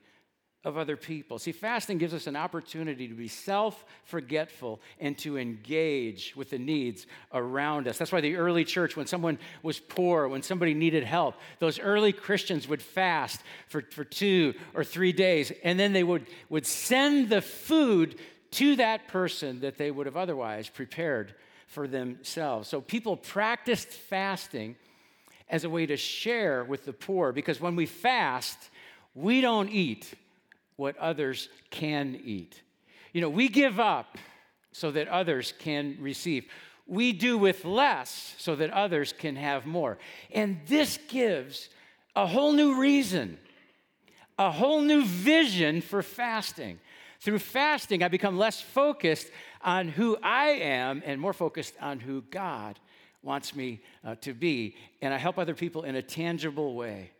of 0.62 0.76
other 0.76 0.96
people. 0.96 1.38
See, 1.38 1.52
fasting 1.52 1.96
gives 1.96 2.12
us 2.12 2.26
an 2.26 2.36
opportunity 2.36 3.08
to 3.08 3.14
be 3.14 3.28
self 3.28 3.84
forgetful 4.04 4.80
and 4.98 5.16
to 5.18 5.38
engage 5.38 6.36
with 6.36 6.50
the 6.50 6.58
needs 6.58 7.06
around 7.32 7.88
us. 7.88 7.96
That's 7.96 8.12
why 8.12 8.20
the 8.20 8.36
early 8.36 8.64
church, 8.64 8.94
when 8.94 9.06
someone 9.06 9.38
was 9.62 9.80
poor, 9.80 10.28
when 10.28 10.42
somebody 10.42 10.74
needed 10.74 11.02
help, 11.02 11.36
those 11.60 11.78
early 11.78 12.12
Christians 12.12 12.68
would 12.68 12.82
fast 12.82 13.40
for, 13.68 13.82
for 13.90 14.04
two 14.04 14.52
or 14.74 14.84
three 14.84 15.12
days, 15.12 15.50
and 15.64 15.80
then 15.80 15.94
they 15.94 16.04
would, 16.04 16.26
would 16.50 16.66
send 16.66 17.30
the 17.30 17.40
food 17.40 18.20
to 18.52 18.76
that 18.76 19.08
person 19.08 19.60
that 19.60 19.78
they 19.78 19.90
would 19.90 20.06
have 20.06 20.16
otherwise 20.16 20.68
prepared 20.68 21.34
for 21.66 21.86
themselves. 21.86 22.68
So 22.68 22.80
people 22.80 23.16
practiced 23.16 23.88
fasting 23.88 24.76
as 25.48 25.64
a 25.64 25.70
way 25.70 25.86
to 25.86 25.96
share 25.96 26.64
with 26.64 26.84
the 26.84 26.92
poor 26.92 27.32
because 27.32 27.60
when 27.60 27.76
we 27.76 27.86
fast, 27.86 28.58
we 29.14 29.40
don't 29.40 29.68
eat 29.68 30.14
what 30.76 30.96
others 30.96 31.48
can 31.70 32.20
eat. 32.24 32.62
You 33.12 33.20
know, 33.20 33.28
we 33.28 33.48
give 33.48 33.78
up 33.78 34.18
so 34.72 34.90
that 34.92 35.08
others 35.08 35.52
can 35.58 35.96
receive. 36.00 36.46
We 36.86 37.12
do 37.12 37.38
with 37.38 37.64
less 37.64 38.34
so 38.38 38.56
that 38.56 38.70
others 38.70 39.12
can 39.12 39.36
have 39.36 39.66
more. 39.66 39.98
And 40.32 40.60
this 40.66 40.98
gives 41.08 41.68
a 42.16 42.26
whole 42.26 42.52
new 42.52 42.80
reason, 42.80 43.38
a 44.38 44.50
whole 44.50 44.80
new 44.80 45.04
vision 45.04 45.80
for 45.80 46.02
fasting. 46.02 46.80
Through 47.20 47.40
fasting, 47.40 48.02
I 48.02 48.08
become 48.08 48.38
less 48.38 48.60
focused 48.60 49.30
on 49.62 49.88
who 49.88 50.16
I 50.22 50.48
am 50.48 51.02
and 51.04 51.20
more 51.20 51.34
focused 51.34 51.74
on 51.80 52.00
who 52.00 52.22
God 52.22 52.78
wants 53.22 53.54
me 53.54 53.80
uh, 54.04 54.14
to 54.22 54.32
be. 54.32 54.74
And 55.02 55.12
I 55.12 55.18
help 55.18 55.38
other 55.38 55.54
people 55.54 55.82
in 55.82 55.96
a 55.96 56.02
tangible 56.02 56.74
way. 56.74 57.10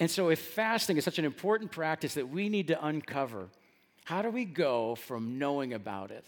And 0.00 0.10
so, 0.10 0.28
if 0.28 0.40
fasting 0.40 0.96
is 0.96 1.04
such 1.04 1.18
an 1.18 1.24
important 1.24 1.70
practice 1.70 2.14
that 2.14 2.28
we 2.28 2.48
need 2.48 2.68
to 2.68 2.84
uncover, 2.84 3.48
how 4.04 4.22
do 4.22 4.30
we 4.30 4.44
go 4.44 4.94
from 4.94 5.38
knowing 5.38 5.72
about 5.72 6.10
it 6.10 6.24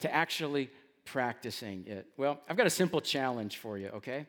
to 0.00 0.12
actually 0.12 0.70
practicing 1.04 1.84
it? 1.86 2.06
Well, 2.16 2.40
I've 2.48 2.56
got 2.56 2.66
a 2.66 2.70
simple 2.70 3.00
challenge 3.00 3.58
for 3.58 3.78
you, 3.78 3.88
okay? 3.88 4.26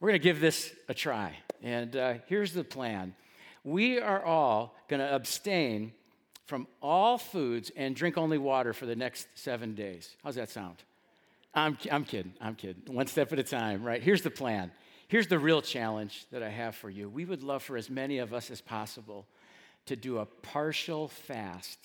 We're 0.00 0.08
going 0.10 0.20
to 0.20 0.24
give 0.24 0.40
this 0.40 0.74
a 0.88 0.94
try. 0.94 1.36
And 1.62 1.96
uh, 1.96 2.14
here's 2.26 2.52
the 2.52 2.64
plan 2.64 3.14
we 3.64 3.98
are 3.98 4.22
all 4.22 4.74
going 4.88 5.00
to 5.00 5.14
abstain 5.14 5.92
from 6.46 6.66
all 6.82 7.18
foods 7.18 7.70
and 7.76 7.96
drink 7.96 8.18
only 8.18 8.38
water 8.38 8.72
for 8.72 8.86
the 8.86 8.96
next 8.96 9.28
seven 9.34 9.74
days. 9.74 10.16
How's 10.22 10.34
that 10.34 10.50
sound? 10.50 10.76
I'm, 11.54 11.78
I'm 11.90 12.04
kidding. 12.04 12.34
I'm 12.40 12.54
kidding. 12.54 12.82
One 12.94 13.06
step 13.06 13.32
at 13.32 13.38
a 13.38 13.44
time, 13.44 13.84
right? 13.84 14.02
Here's 14.02 14.22
the 14.22 14.30
plan. 14.30 14.70
Here's 15.08 15.28
the 15.28 15.38
real 15.38 15.62
challenge 15.62 16.26
that 16.32 16.42
I 16.42 16.48
have 16.48 16.74
for 16.74 16.90
you. 16.90 17.08
We 17.08 17.24
would 17.24 17.42
love 17.42 17.62
for 17.62 17.76
as 17.76 17.88
many 17.88 18.18
of 18.18 18.34
us 18.34 18.50
as 18.50 18.60
possible 18.60 19.26
to 19.86 19.96
do 19.96 20.18
a 20.18 20.26
partial 20.26 21.08
fast 21.08 21.78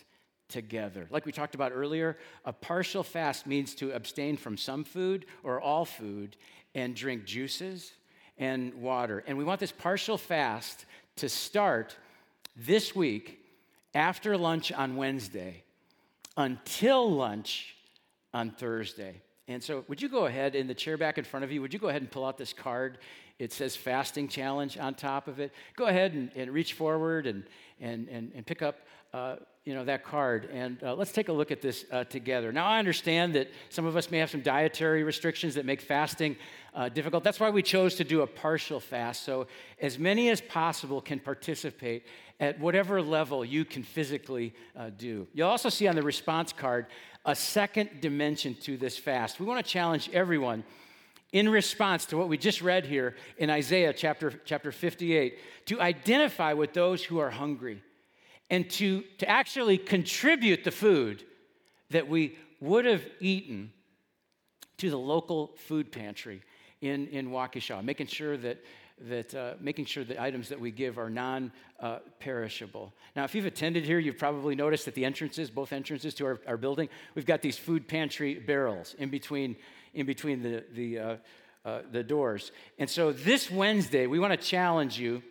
together. 0.47 1.07
Like 1.11 1.25
we 1.25 1.31
talked 1.31 1.53
about 1.53 1.71
earlier, 1.73 2.17
a 2.45 2.51
partial 2.51 3.03
fast 3.03 3.45
means 3.45 3.75
to 3.75 3.91
abstain 3.91 4.35
from 4.37 4.57
some 4.57 4.83
food 4.83 5.25
or 5.43 5.61
all 5.61 5.85
food 5.85 6.35
and 6.73 6.95
drink 6.95 7.25
juices 7.25 7.91
and 8.37 8.73
water. 8.75 9.23
And 9.27 9.37
we 9.37 9.43
want 9.43 9.59
this 9.59 9.71
partial 9.71 10.17
fast 10.17 10.85
to 11.17 11.29
start 11.29 11.95
this 12.55 12.95
week 12.95 13.39
after 13.93 14.37
lunch 14.37 14.71
on 14.71 14.95
Wednesday 14.95 15.63
until 16.37 17.09
lunch 17.09 17.75
on 18.33 18.51
Thursday. 18.51 19.21
And 19.47 19.63
so, 19.63 19.83
would 19.87 20.01
you 20.01 20.09
go 20.09 20.27
ahead 20.27 20.53
in 20.55 20.67
the 20.67 20.75
chair 20.75 20.97
back 20.97 21.17
in 21.17 21.23
front 21.23 21.43
of 21.43 21.51
you? 21.51 21.61
Would 21.61 21.73
you 21.73 21.79
go 21.79 21.89
ahead 21.89 22.01
and 22.01 22.11
pull 22.11 22.25
out 22.25 22.37
this 22.37 22.53
card? 22.53 22.99
It 23.39 23.51
says 23.51 23.75
fasting 23.75 24.27
challenge 24.27 24.77
on 24.77 24.93
top 24.93 25.27
of 25.27 25.39
it. 25.39 25.51
Go 25.75 25.85
ahead 25.87 26.13
and, 26.13 26.29
and 26.35 26.51
reach 26.51 26.73
forward 26.73 27.25
and, 27.25 27.45
and, 27.79 28.07
and, 28.09 28.31
and 28.35 28.45
pick 28.45 28.61
up 28.61 28.79
uh, 29.13 29.37
you 29.65 29.73
know, 29.75 29.85
that 29.85 30.03
card. 30.03 30.49
And 30.51 30.81
uh, 30.83 30.95
let's 30.95 31.11
take 31.11 31.29
a 31.29 31.33
look 31.33 31.51
at 31.51 31.61
this 31.61 31.85
uh, 31.91 32.03
together. 32.05 32.51
Now, 32.51 32.65
I 32.65 32.79
understand 32.79 33.35
that 33.35 33.51
some 33.69 33.85
of 33.85 33.95
us 33.95 34.09
may 34.09 34.19
have 34.19 34.29
some 34.29 34.41
dietary 34.41 35.03
restrictions 35.03 35.55
that 35.55 35.65
make 35.65 35.81
fasting 35.81 36.37
uh, 36.73 36.89
difficult. 36.89 37.23
That's 37.23 37.39
why 37.39 37.49
we 37.49 37.61
chose 37.61 37.95
to 37.95 38.03
do 38.03 38.21
a 38.21 38.27
partial 38.27 38.79
fast. 38.79 39.23
So, 39.23 39.47
as 39.81 39.99
many 39.99 40.29
as 40.29 40.41
possible 40.41 41.01
can 41.01 41.19
participate 41.19 42.05
at 42.39 42.59
whatever 42.59 43.01
level 43.01 43.43
you 43.43 43.65
can 43.65 43.83
physically 43.83 44.53
uh, 44.77 44.91
do. 44.97 45.27
You'll 45.33 45.49
also 45.49 45.69
see 45.69 45.87
on 45.87 45.95
the 45.95 46.03
response 46.03 46.53
card 46.53 46.87
a 47.25 47.35
second 47.35 48.01
dimension 48.01 48.55
to 48.61 48.77
this 48.77 48.97
fast. 48.97 49.39
We 49.39 49.45
want 49.45 49.63
to 49.63 49.69
challenge 49.69 50.09
everyone 50.13 50.63
in 51.31 51.49
response 51.49 52.05
to 52.05 52.17
what 52.17 52.29
we 52.29 52.37
just 52.37 52.61
read 52.61 52.85
here 52.85 53.15
in 53.37 53.49
Isaiah 53.49 53.93
chapter, 53.93 54.33
chapter 54.45 54.71
58 54.71 55.37
to 55.67 55.81
identify 55.81 56.53
with 56.53 56.73
those 56.73 57.03
who 57.03 57.19
are 57.19 57.29
hungry 57.29 57.83
and 58.49 58.69
to, 58.71 59.03
to 59.19 59.29
actually 59.29 59.77
contribute 59.77 60.63
the 60.63 60.71
food 60.71 61.23
that 61.91 62.07
we 62.07 62.37
would 62.59 62.85
have 62.85 63.03
eaten 63.19 63.71
to 64.77 64.89
the 64.89 64.97
local 64.97 65.51
food 65.67 65.91
pantry 65.91 66.41
in, 66.81 67.07
in 67.07 67.29
Waukesha, 67.29 67.83
making 67.83 68.07
sure 68.07 68.37
that, 68.37 68.63
that 69.07 69.35
uh, 69.35 69.53
making 69.59 69.85
sure 69.85 70.03
the 70.03 70.21
items 70.21 70.49
that 70.49 70.59
we 70.59 70.71
give 70.71 70.97
are 70.97 71.09
non-perishable. 71.09 72.93
now, 73.15 73.23
if 73.23 73.35
you've 73.35 73.45
attended 73.45 73.85
here, 73.85 73.99
you've 73.99 74.17
probably 74.17 74.55
noticed 74.55 74.85
that 74.85 74.95
the 74.95 75.05
entrances, 75.05 75.49
both 75.49 75.73
entrances 75.73 76.13
to 76.15 76.25
our, 76.25 76.39
our 76.47 76.57
building, 76.57 76.89
we've 77.15 77.25
got 77.25 77.41
these 77.41 77.57
food 77.57 77.87
pantry 77.87 78.35
barrels 78.35 78.95
in 78.97 79.09
between, 79.09 79.55
in 79.93 80.05
between 80.05 80.41
the, 80.41 80.63
the, 80.73 80.99
uh, 80.99 81.15
uh, 81.65 81.81
the 81.91 82.03
doors. 82.03 82.51
And 82.77 82.89
so 82.89 83.11
this 83.11 83.51
Wednesday, 83.51 84.07
we 84.07 84.19
want 84.19 84.31
to 84.31 84.37
challenge 84.37 84.97
you 84.97 85.21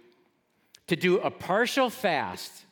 to 0.89 0.97
do 0.97 1.19
a 1.19 1.31
partial 1.31 1.89
fast, 1.91 2.65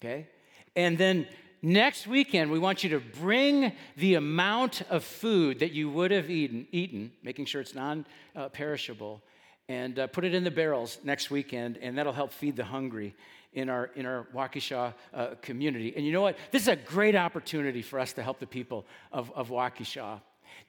okay? 0.00 0.28
And 0.76 0.96
then 0.96 1.26
next 1.62 2.06
weekend, 2.06 2.50
we 2.50 2.58
want 2.58 2.84
you 2.84 2.90
to 2.90 3.00
bring 3.00 3.72
the 3.96 4.14
amount 4.14 4.82
of 4.90 5.04
food 5.04 5.60
that 5.60 5.72
you 5.72 5.90
would 5.90 6.10
have 6.10 6.30
eaten, 6.30 6.66
eaten 6.72 7.12
making 7.22 7.46
sure 7.46 7.60
it's 7.60 7.74
non 7.74 8.06
perishable, 8.52 9.20
and 9.68 9.98
uh, 9.98 10.06
put 10.06 10.24
it 10.24 10.34
in 10.34 10.44
the 10.44 10.50
barrels 10.50 10.98
next 11.04 11.30
weekend, 11.30 11.78
and 11.78 11.98
that'll 11.98 12.12
help 12.12 12.32
feed 12.32 12.56
the 12.56 12.64
hungry 12.64 13.14
in 13.52 13.68
our, 13.68 13.90
in 13.96 14.06
our 14.06 14.26
Waukesha 14.34 14.94
uh, 15.14 15.26
community. 15.42 15.94
And 15.96 16.06
you 16.06 16.12
know 16.12 16.22
what? 16.22 16.36
This 16.50 16.62
is 16.62 16.68
a 16.68 16.76
great 16.76 17.14
opportunity 17.14 17.82
for 17.82 17.98
us 17.98 18.12
to 18.14 18.22
help 18.22 18.38
the 18.38 18.46
people 18.46 18.86
of, 19.12 19.30
of 19.32 19.48
Waukesha. 19.48 20.20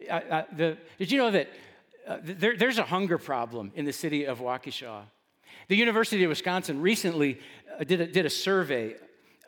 Uh, 0.10 0.14
uh 0.14 0.44
the, 0.56 0.78
did 0.98 1.12
you 1.12 1.18
know 1.18 1.32
that 1.32 1.50
uh, 2.08 2.18
there, 2.24 2.58
there's 2.58 2.78
a 2.78 2.84
hunger 2.84 3.18
problem 3.18 3.72
in 3.76 3.86
the 3.86 3.94
city 3.94 4.26
of 4.26 4.40
Waukesha? 4.40 5.04
The 5.68 5.76
University 5.76 6.24
of 6.24 6.30
Wisconsin 6.30 6.82
recently 6.82 7.40
uh, 7.80 7.84
did 7.84 8.02
a, 8.02 8.08
did 8.08 8.26
a 8.26 8.30
survey 8.30 8.96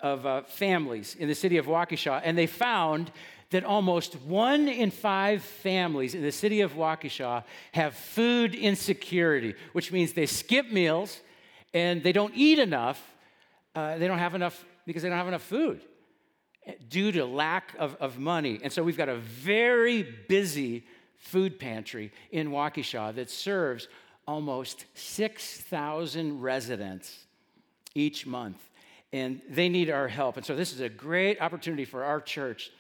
of 0.02 0.26
uh, 0.26 0.42
families 0.44 1.16
in 1.16 1.28
the 1.28 1.36
city 1.36 1.58
of 1.58 1.66
Waukesha, 1.66 2.22
and 2.24 2.38
they 2.38 2.48
found 2.48 3.12
that 3.52 3.66
almost 3.66 4.16
one 4.22 4.68
in 4.68 4.92
five 4.92 5.44
families 5.44 6.16
in 6.16 6.22
the 6.22 6.32
city 6.32 6.62
of 6.62 6.74
Waukesha 6.74 7.44
have 7.74 7.94
food 7.94 8.56
insecurity, 8.56 9.56
which 9.74 9.92
means 9.92 10.14
they 10.14 10.26
skip 10.26 10.72
meals 10.72 11.20
and 11.74 12.02
they 12.02 12.14
don't 12.14 12.34
eat 12.36 12.60
enough. 12.60 13.02
Uh, 13.76 13.98
they 13.98 14.08
don't 14.08 14.20
have 14.20 14.36
enough 14.36 14.66
because 14.86 15.04
they 15.04 15.10
don't 15.10 15.18
have 15.18 15.28
enough 15.28 15.44
food 15.44 15.82
due 16.90 17.12
to 17.12 17.26
lack 17.26 17.76
of, 17.78 17.96
of 18.00 18.18
money. 18.18 18.60
And 18.64 18.72
so 18.72 18.84
we've 18.84 18.98
got 18.98 19.10
a 19.10 19.18
very 19.18 20.04
busy 20.28 20.86
food 21.18 21.60
pantry 21.60 22.12
in 22.32 22.52
Waukesha 22.52 23.16
that 23.16 23.30
serves 23.30 23.88
almost 24.28 24.86
6,000 24.94 26.40
residents 26.40 27.26
each 27.96 28.26
month 28.26 28.70
and 29.14 29.42
they 29.50 29.70
need 29.70 29.90
our 29.90 30.08
help. 30.08 30.38
And 30.38 30.46
so 30.46 30.56
this 30.56 30.74
is 30.74 30.80
a 30.80 30.90
great 30.90 31.42
opportunity 31.42 31.86
for 31.86 32.04
our 32.04 32.22
church 32.22 32.72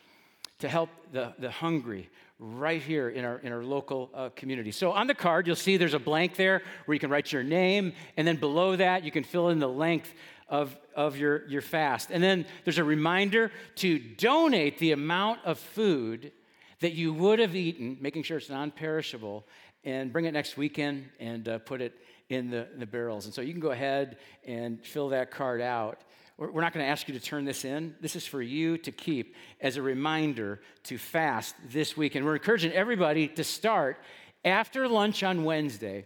to 0.59 0.69
help 0.69 0.89
the, 1.11 1.33
the 1.39 1.51
hungry 1.51 2.09
right 2.39 2.81
here 2.81 3.09
in 3.09 3.23
our, 3.23 3.37
in 3.39 3.51
our 3.51 3.63
local 3.63 4.09
uh, 4.13 4.29
community. 4.35 4.71
So 4.71 4.91
on 4.91 5.07
the 5.07 5.13
card, 5.13 5.45
you'll 5.45 5.55
see 5.55 5.77
there's 5.77 5.93
a 5.93 5.99
blank 5.99 6.35
there 6.35 6.63
where 6.85 6.93
you 6.93 6.99
can 6.99 7.09
write 7.09 7.31
your 7.31 7.43
name, 7.43 7.93
and 8.17 8.27
then 8.27 8.37
below 8.37 8.75
that, 8.75 9.03
you 9.03 9.11
can 9.11 9.23
fill 9.23 9.49
in 9.49 9.59
the 9.59 9.69
length 9.69 10.11
of, 10.49 10.75
of 10.95 11.17
your, 11.17 11.47
your 11.47 11.61
fast. 11.61 12.09
And 12.11 12.21
then 12.23 12.45
there's 12.63 12.79
a 12.79 12.83
reminder 12.83 13.51
to 13.75 13.99
donate 13.99 14.79
the 14.79 14.91
amount 14.91 15.39
of 15.45 15.59
food 15.59 16.31
that 16.79 16.93
you 16.93 17.13
would 17.13 17.39
have 17.39 17.55
eaten, 17.55 17.97
making 18.01 18.23
sure 18.23 18.37
it's 18.37 18.49
non 18.49 18.71
perishable, 18.71 19.45
and 19.83 20.11
bring 20.11 20.25
it 20.25 20.31
next 20.31 20.57
weekend 20.57 21.09
and 21.19 21.47
uh, 21.47 21.59
put 21.59 21.81
it 21.81 21.93
in 22.29 22.49
the, 22.49 22.67
the 22.77 22.85
barrels. 22.85 23.25
And 23.25 23.33
so 23.33 23.41
you 23.41 23.51
can 23.51 23.61
go 23.61 23.71
ahead 23.71 24.17
and 24.45 24.83
fill 24.85 25.09
that 25.09 25.31
card 25.31 25.61
out. 25.61 26.01
We're 26.37 26.61
not 26.61 26.73
going 26.73 26.83
to 26.83 26.89
ask 26.89 27.07
you 27.07 27.13
to 27.13 27.19
turn 27.19 27.45
this 27.45 27.65
in. 27.65 27.93
This 28.01 28.15
is 28.15 28.25
for 28.25 28.41
you 28.41 28.77
to 28.79 28.91
keep 28.91 29.35
as 29.59 29.77
a 29.77 29.81
reminder 29.81 30.59
to 30.85 30.97
fast 30.97 31.53
this 31.69 31.95
week. 31.95 32.15
And 32.15 32.25
we're 32.25 32.35
encouraging 32.35 32.71
everybody 32.71 33.27
to 33.27 33.43
start 33.43 33.97
after 34.43 34.87
lunch 34.87 35.21
on 35.21 35.43
Wednesday 35.43 36.05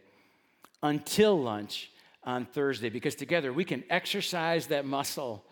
until 0.83 1.41
lunch 1.41 1.89
on 2.25 2.45
Thursday, 2.45 2.89
because 2.89 3.15
together 3.15 3.53
we 3.53 3.63
can 3.63 3.83
exercise 3.89 4.67
that 4.67 4.85
muscle 4.85 5.45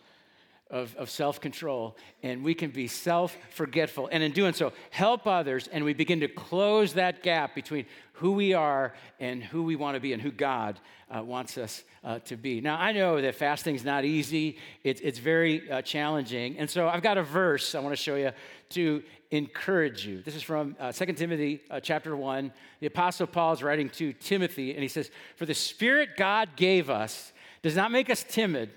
of, 0.73 0.95
of 0.95 1.07
self 1.07 1.39
control 1.39 1.95
and 2.23 2.43
we 2.43 2.55
can 2.55 2.71
be 2.71 2.87
self 2.87 3.37
forgetful. 3.51 4.09
And 4.11 4.23
in 4.23 4.31
doing 4.31 4.53
so, 4.53 4.73
help 4.89 5.27
others 5.27 5.69
and 5.71 5.85
we 5.85 5.93
begin 5.93 6.19
to 6.21 6.27
close 6.27 6.93
that 6.93 7.21
gap 7.21 7.53
between 7.53 7.85
who 8.13 8.31
we 8.31 8.53
are 8.53 8.93
and 9.19 9.43
who 9.43 9.63
we 9.63 9.75
want 9.75 9.95
to 9.95 10.01
be 10.01 10.13
and 10.13 10.21
who 10.21 10.31
God 10.31 10.79
uh, 11.15 11.21
wants 11.21 11.59
us 11.59 11.83
uh, 12.03 12.19
to 12.19 12.35
be. 12.35 12.59
Now, 12.59 12.77
I 12.77 12.91
know 12.91 13.21
that 13.21 13.35
fasting's 13.35 13.85
not 13.85 14.03
easy, 14.03 14.57
it's, 14.83 14.99
it's 15.01 15.19
very 15.19 15.69
uh, 15.69 15.83
challenging. 15.83 16.57
And 16.57 16.67
so 16.67 16.89
I've 16.89 17.03
got 17.03 17.19
a 17.19 17.23
verse 17.23 17.75
I 17.75 17.79
want 17.79 17.95
to 17.95 18.01
show 18.01 18.15
you 18.15 18.31
to 18.69 19.03
encourage 19.29 20.07
you. 20.07 20.23
This 20.23 20.35
is 20.35 20.41
from 20.41 20.75
uh, 20.79 20.91
2 20.91 21.05
Timothy 21.13 21.61
uh, 21.69 21.79
chapter 21.81 22.15
1. 22.15 22.51
The 22.79 22.87
Apostle 22.87 23.27
Paul 23.27 23.53
is 23.53 23.61
writing 23.61 23.89
to 23.91 24.11
Timothy, 24.13 24.73
and 24.73 24.81
he 24.81 24.87
says, 24.87 25.11
For 25.35 25.45
the 25.45 25.53
Spirit 25.53 26.17
God 26.17 26.49
gave 26.55 26.89
us 26.89 27.31
does 27.61 27.75
not 27.75 27.91
make 27.91 28.09
us 28.09 28.25
timid. 28.27 28.71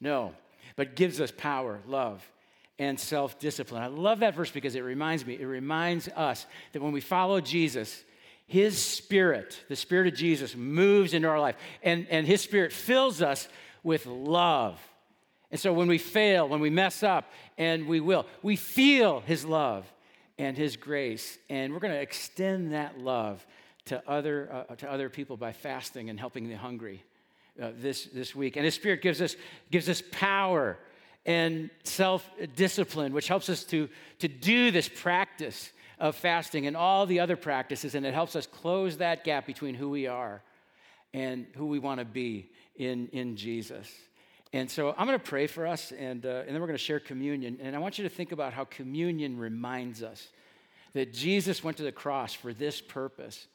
No 0.00 0.34
but 0.76 0.96
gives 0.96 1.20
us 1.20 1.32
power, 1.36 1.80
love, 1.86 2.28
and 2.78 2.98
self 2.98 3.38
discipline. 3.38 3.82
I 3.82 3.88
love 3.88 4.20
that 4.20 4.34
verse 4.34 4.50
because 4.50 4.74
it 4.74 4.80
reminds 4.80 5.26
me, 5.26 5.34
it 5.34 5.46
reminds 5.46 6.08
us 6.08 6.46
that 6.72 6.82
when 6.82 6.92
we 6.92 7.00
follow 7.00 7.40
Jesus, 7.40 8.02
his 8.46 8.82
spirit, 8.82 9.62
the 9.68 9.76
spirit 9.76 10.08
of 10.08 10.14
Jesus, 10.14 10.56
moves 10.56 11.14
into 11.14 11.28
our 11.28 11.38
life, 11.38 11.56
and, 11.82 12.06
and 12.10 12.26
his 12.26 12.40
spirit 12.40 12.72
fills 12.72 13.22
us 13.22 13.48
with 13.82 14.06
love. 14.06 14.80
And 15.50 15.60
so 15.60 15.72
when 15.72 15.88
we 15.88 15.98
fail, 15.98 16.48
when 16.48 16.60
we 16.60 16.70
mess 16.70 17.02
up, 17.02 17.30
and 17.58 17.86
we 17.86 18.00
will, 18.00 18.26
we 18.42 18.56
feel 18.56 19.20
his 19.20 19.44
love 19.44 19.84
and 20.38 20.56
his 20.56 20.76
grace, 20.76 21.38
and 21.48 21.72
we're 21.72 21.80
going 21.80 21.92
to 21.92 22.00
extend 22.00 22.72
that 22.72 22.98
love 22.98 23.44
to 23.86 24.02
other, 24.08 24.66
uh, 24.70 24.74
to 24.76 24.90
other 24.90 25.08
people 25.08 25.36
by 25.36 25.52
fasting 25.52 26.08
and 26.08 26.18
helping 26.18 26.48
the 26.48 26.54
hungry 26.54 27.04
uh, 27.60 27.70
this, 27.76 28.06
this 28.06 28.34
week. 28.34 28.56
And 28.56 28.64
His 28.64 28.74
Spirit 28.74 29.02
gives 29.02 29.20
us, 29.20 29.36
gives 29.70 29.88
us 29.88 30.02
power 30.10 30.78
and 31.26 31.70
self 31.84 32.28
discipline, 32.56 33.12
which 33.12 33.28
helps 33.28 33.48
us 33.48 33.64
to, 33.64 33.88
to 34.18 34.28
do 34.28 34.70
this 34.70 34.88
practice 34.88 35.70
of 35.98 36.16
fasting 36.16 36.66
and 36.66 36.76
all 36.76 37.06
the 37.06 37.20
other 37.20 37.36
practices. 37.36 37.94
And 37.94 38.06
it 38.06 38.14
helps 38.14 38.34
us 38.34 38.46
close 38.46 38.96
that 38.96 39.24
gap 39.24 39.46
between 39.46 39.74
who 39.74 39.90
we 39.90 40.06
are 40.06 40.42
and 41.12 41.46
who 41.56 41.66
we 41.66 41.78
want 41.78 41.98
to 41.98 42.04
be 42.04 42.50
in, 42.76 43.08
in 43.08 43.36
Jesus. 43.36 43.88
And 44.52 44.70
so 44.70 44.94
I'm 44.96 45.06
going 45.06 45.18
to 45.18 45.24
pray 45.24 45.46
for 45.46 45.66
us, 45.66 45.92
and, 45.92 46.26
uh, 46.26 46.42
and 46.46 46.48
then 46.48 46.60
we're 46.60 46.66
going 46.66 46.78
to 46.78 46.84
share 46.84 46.98
communion. 46.98 47.58
And 47.62 47.76
I 47.76 47.78
want 47.78 47.98
you 47.98 48.04
to 48.04 48.10
think 48.10 48.32
about 48.32 48.52
how 48.52 48.64
communion 48.64 49.38
reminds 49.38 50.02
us 50.02 50.28
that 50.92 51.12
Jesus 51.12 51.62
went 51.62 51.76
to 51.76 51.84
the 51.84 51.92
cross 51.92 52.32
for 52.32 52.52
this 52.52 52.80
purpose. 52.80 53.46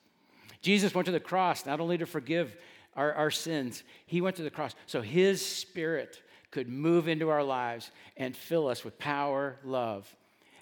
Jesus 0.61 0.95
went 0.95 1.05
to 1.07 1.11
the 1.11 1.19
cross 1.19 1.65
not 1.65 1.79
only 1.79 1.97
to 1.97 2.05
forgive 2.05 2.55
our, 2.95 3.13
our 3.13 3.31
sins. 3.31 3.83
He 4.05 4.21
went 4.21 4.35
to 4.37 4.43
the 4.43 4.49
cross 4.49 4.75
so 4.85 5.01
his 5.01 5.45
spirit 5.45 6.21
could 6.51 6.69
move 6.69 7.07
into 7.07 7.29
our 7.29 7.43
lives 7.43 7.91
and 8.15 8.35
fill 8.35 8.67
us 8.67 8.83
with 8.83 8.97
power, 8.97 9.57
love, 9.63 10.13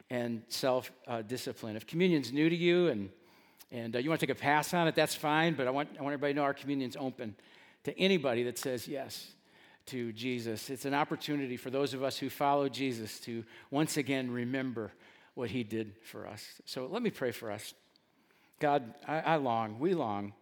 and 0.09 0.41
self 0.47 0.91
uh, 1.07 1.21
discipline. 1.21 1.75
If 1.75 1.85
communion's 1.85 2.33
new 2.33 2.49
to 2.49 2.55
you 2.55 2.87
and, 2.87 3.09
and 3.71 3.95
uh, 3.95 3.99
you 3.99 4.09
want 4.09 4.19
to 4.19 4.25
take 4.25 4.35
a 4.35 4.39
pass 4.39 4.73
on 4.73 4.87
it, 4.87 4.95
that's 4.95 5.15
fine, 5.15 5.53
but 5.53 5.67
I 5.67 5.71
want, 5.71 5.89
I 5.99 6.01
want 6.01 6.13
everybody 6.13 6.33
to 6.33 6.37
know 6.37 6.43
our 6.43 6.53
communion's 6.53 6.97
open 6.99 7.35
to 7.83 7.97
anybody 7.99 8.43
that 8.43 8.57
says 8.57 8.87
yes 8.87 9.33
to 9.87 10.11
Jesus. 10.13 10.69
It's 10.69 10.85
an 10.85 10.93
opportunity 10.93 11.57
for 11.57 11.69
those 11.69 11.93
of 11.93 12.03
us 12.03 12.17
who 12.17 12.29
follow 12.29 12.69
Jesus 12.69 13.19
to 13.21 13.43
once 13.69 13.97
again 13.97 14.31
remember 14.31 14.93
what 15.35 15.49
he 15.49 15.63
did 15.63 15.93
for 16.03 16.27
us. 16.27 16.45
So 16.65 16.87
let 16.87 17.01
me 17.01 17.09
pray 17.09 17.31
for 17.31 17.51
us. 17.51 17.73
God, 18.59 18.93
I, 19.07 19.19
I 19.19 19.35
long, 19.35 19.79
we 19.79 19.93
long 19.93 20.33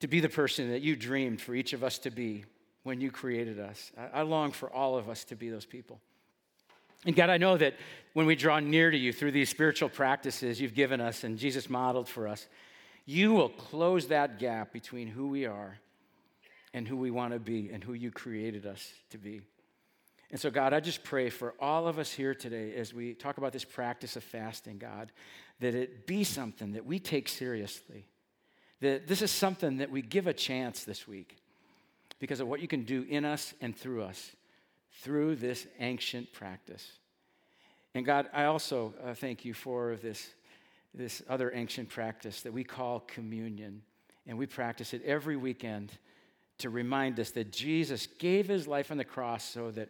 to 0.00 0.08
be 0.08 0.20
the 0.20 0.28
person 0.28 0.70
that 0.70 0.82
you 0.82 0.96
dreamed 0.96 1.40
for 1.40 1.54
each 1.54 1.72
of 1.72 1.84
us 1.84 1.98
to 2.00 2.10
be 2.10 2.44
when 2.82 3.00
you 3.00 3.10
created 3.10 3.58
us. 3.60 3.92
I, 3.96 4.20
I 4.20 4.22
long 4.22 4.52
for 4.52 4.72
all 4.72 4.96
of 4.96 5.08
us 5.08 5.24
to 5.24 5.36
be 5.36 5.50
those 5.50 5.66
people. 5.66 6.00
And 7.06 7.16
God, 7.16 7.30
I 7.30 7.38
know 7.38 7.56
that 7.56 7.76
when 8.12 8.26
we 8.26 8.36
draw 8.36 8.60
near 8.60 8.90
to 8.90 8.96
you 8.96 9.12
through 9.12 9.32
these 9.32 9.48
spiritual 9.48 9.88
practices 9.88 10.60
you've 10.60 10.74
given 10.74 11.00
us 11.00 11.24
and 11.24 11.38
Jesus 11.38 11.70
modeled 11.70 12.08
for 12.08 12.28
us, 12.28 12.46
you 13.06 13.32
will 13.32 13.48
close 13.48 14.08
that 14.08 14.38
gap 14.38 14.72
between 14.72 15.08
who 15.08 15.28
we 15.28 15.46
are 15.46 15.78
and 16.74 16.86
who 16.86 16.96
we 16.96 17.10
want 17.10 17.32
to 17.32 17.40
be 17.40 17.70
and 17.72 17.82
who 17.82 17.94
you 17.94 18.10
created 18.10 18.66
us 18.66 18.92
to 19.10 19.18
be. 19.18 19.40
And 20.30 20.38
so, 20.38 20.50
God, 20.50 20.72
I 20.72 20.80
just 20.80 21.02
pray 21.02 21.28
for 21.28 21.54
all 21.58 21.88
of 21.88 21.98
us 21.98 22.12
here 22.12 22.34
today 22.34 22.74
as 22.74 22.94
we 22.94 23.14
talk 23.14 23.38
about 23.38 23.52
this 23.52 23.64
practice 23.64 24.14
of 24.14 24.22
fasting, 24.22 24.78
God, 24.78 25.10
that 25.58 25.74
it 25.74 26.06
be 26.06 26.22
something 26.22 26.72
that 26.72 26.86
we 26.86 27.00
take 27.00 27.28
seriously. 27.28 28.06
That 28.80 29.06
this 29.06 29.22
is 29.22 29.30
something 29.30 29.78
that 29.78 29.90
we 29.90 30.02
give 30.02 30.26
a 30.26 30.32
chance 30.32 30.84
this 30.84 31.06
week 31.06 31.36
because 32.18 32.40
of 32.40 32.48
what 32.48 32.60
you 32.60 32.68
can 32.68 32.84
do 32.84 33.04
in 33.08 33.24
us 33.24 33.54
and 33.60 33.76
through 33.76 34.02
us 34.02 34.32
through 35.00 35.36
this 35.36 35.66
ancient 35.78 36.32
practice. 36.32 36.86
And 37.94 38.04
God, 38.04 38.28
I 38.32 38.44
also 38.44 38.94
uh, 39.04 39.14
thank 39.14 39.44
you 39.44 39.54
for 39.54 39.96
this, 39.96 40.30
this 40.94 41.22
other 41.28 41.52
ancient 41.54 41.88
practice 41.88 42.42
that 42.42 42.52
we 42.52 42.64
call 42.64 43.00
communion. 43.00 43.82
And 44.26 44.38
we 44.38 44.46
practice 44.46 44.94
it 44.94 45.02
every 45.04 45.36
weekend 45.36 45.92
to 46.58 46.70
remind 46.70 47.18
us 47.18 47.30
that 47.32 47.50
Jesus 47.50 48.06
gave 48.18 48.46
his 48.46 48.68
life 48.68 48.90
on 48.90 48.98
the 48.98 49.04
cross 49.04 49.42
so 49.42 49.70
that, 49.72 49.88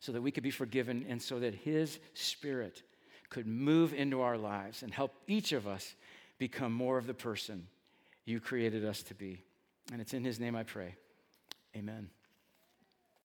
so 0.00 0.12
that 0.12 0.20
we 0.20 0.30
could 0.30 0.42
be 0.42 0.50
forgiven 0.50 1.06
and 1.08 1.22
so 1.22 1.38
that 1.38 1.54
his 1.54 2.00
spirit 2.12 2.82
could 3.30 3.46
move 3.46 3.94
into 3.94 4.20
our 4.20 4.36
lives 4.36 4.82
and 4.82 4.92
help 4.92 5.14
each 5.26 5.52
of 5.52 5.66
us 5.66 5.94
become 6.38 6.72
more 6.72 6.98
of 6.98 7.06
the 7.06 7.14
person 7.14 7.68
you 8.24 8.40
created 8.40 8.84
us 8.84 9.02
to 9.04 9.14
be. 9.14 9.42
And 9.92 10.00
it's 10.00 10.14
in 10.14 10.24
his 10.24 10.40
name 10.40 10.56
I 10.56 10.62
pray. 10.62 10.96
Amen. 11.76 12.08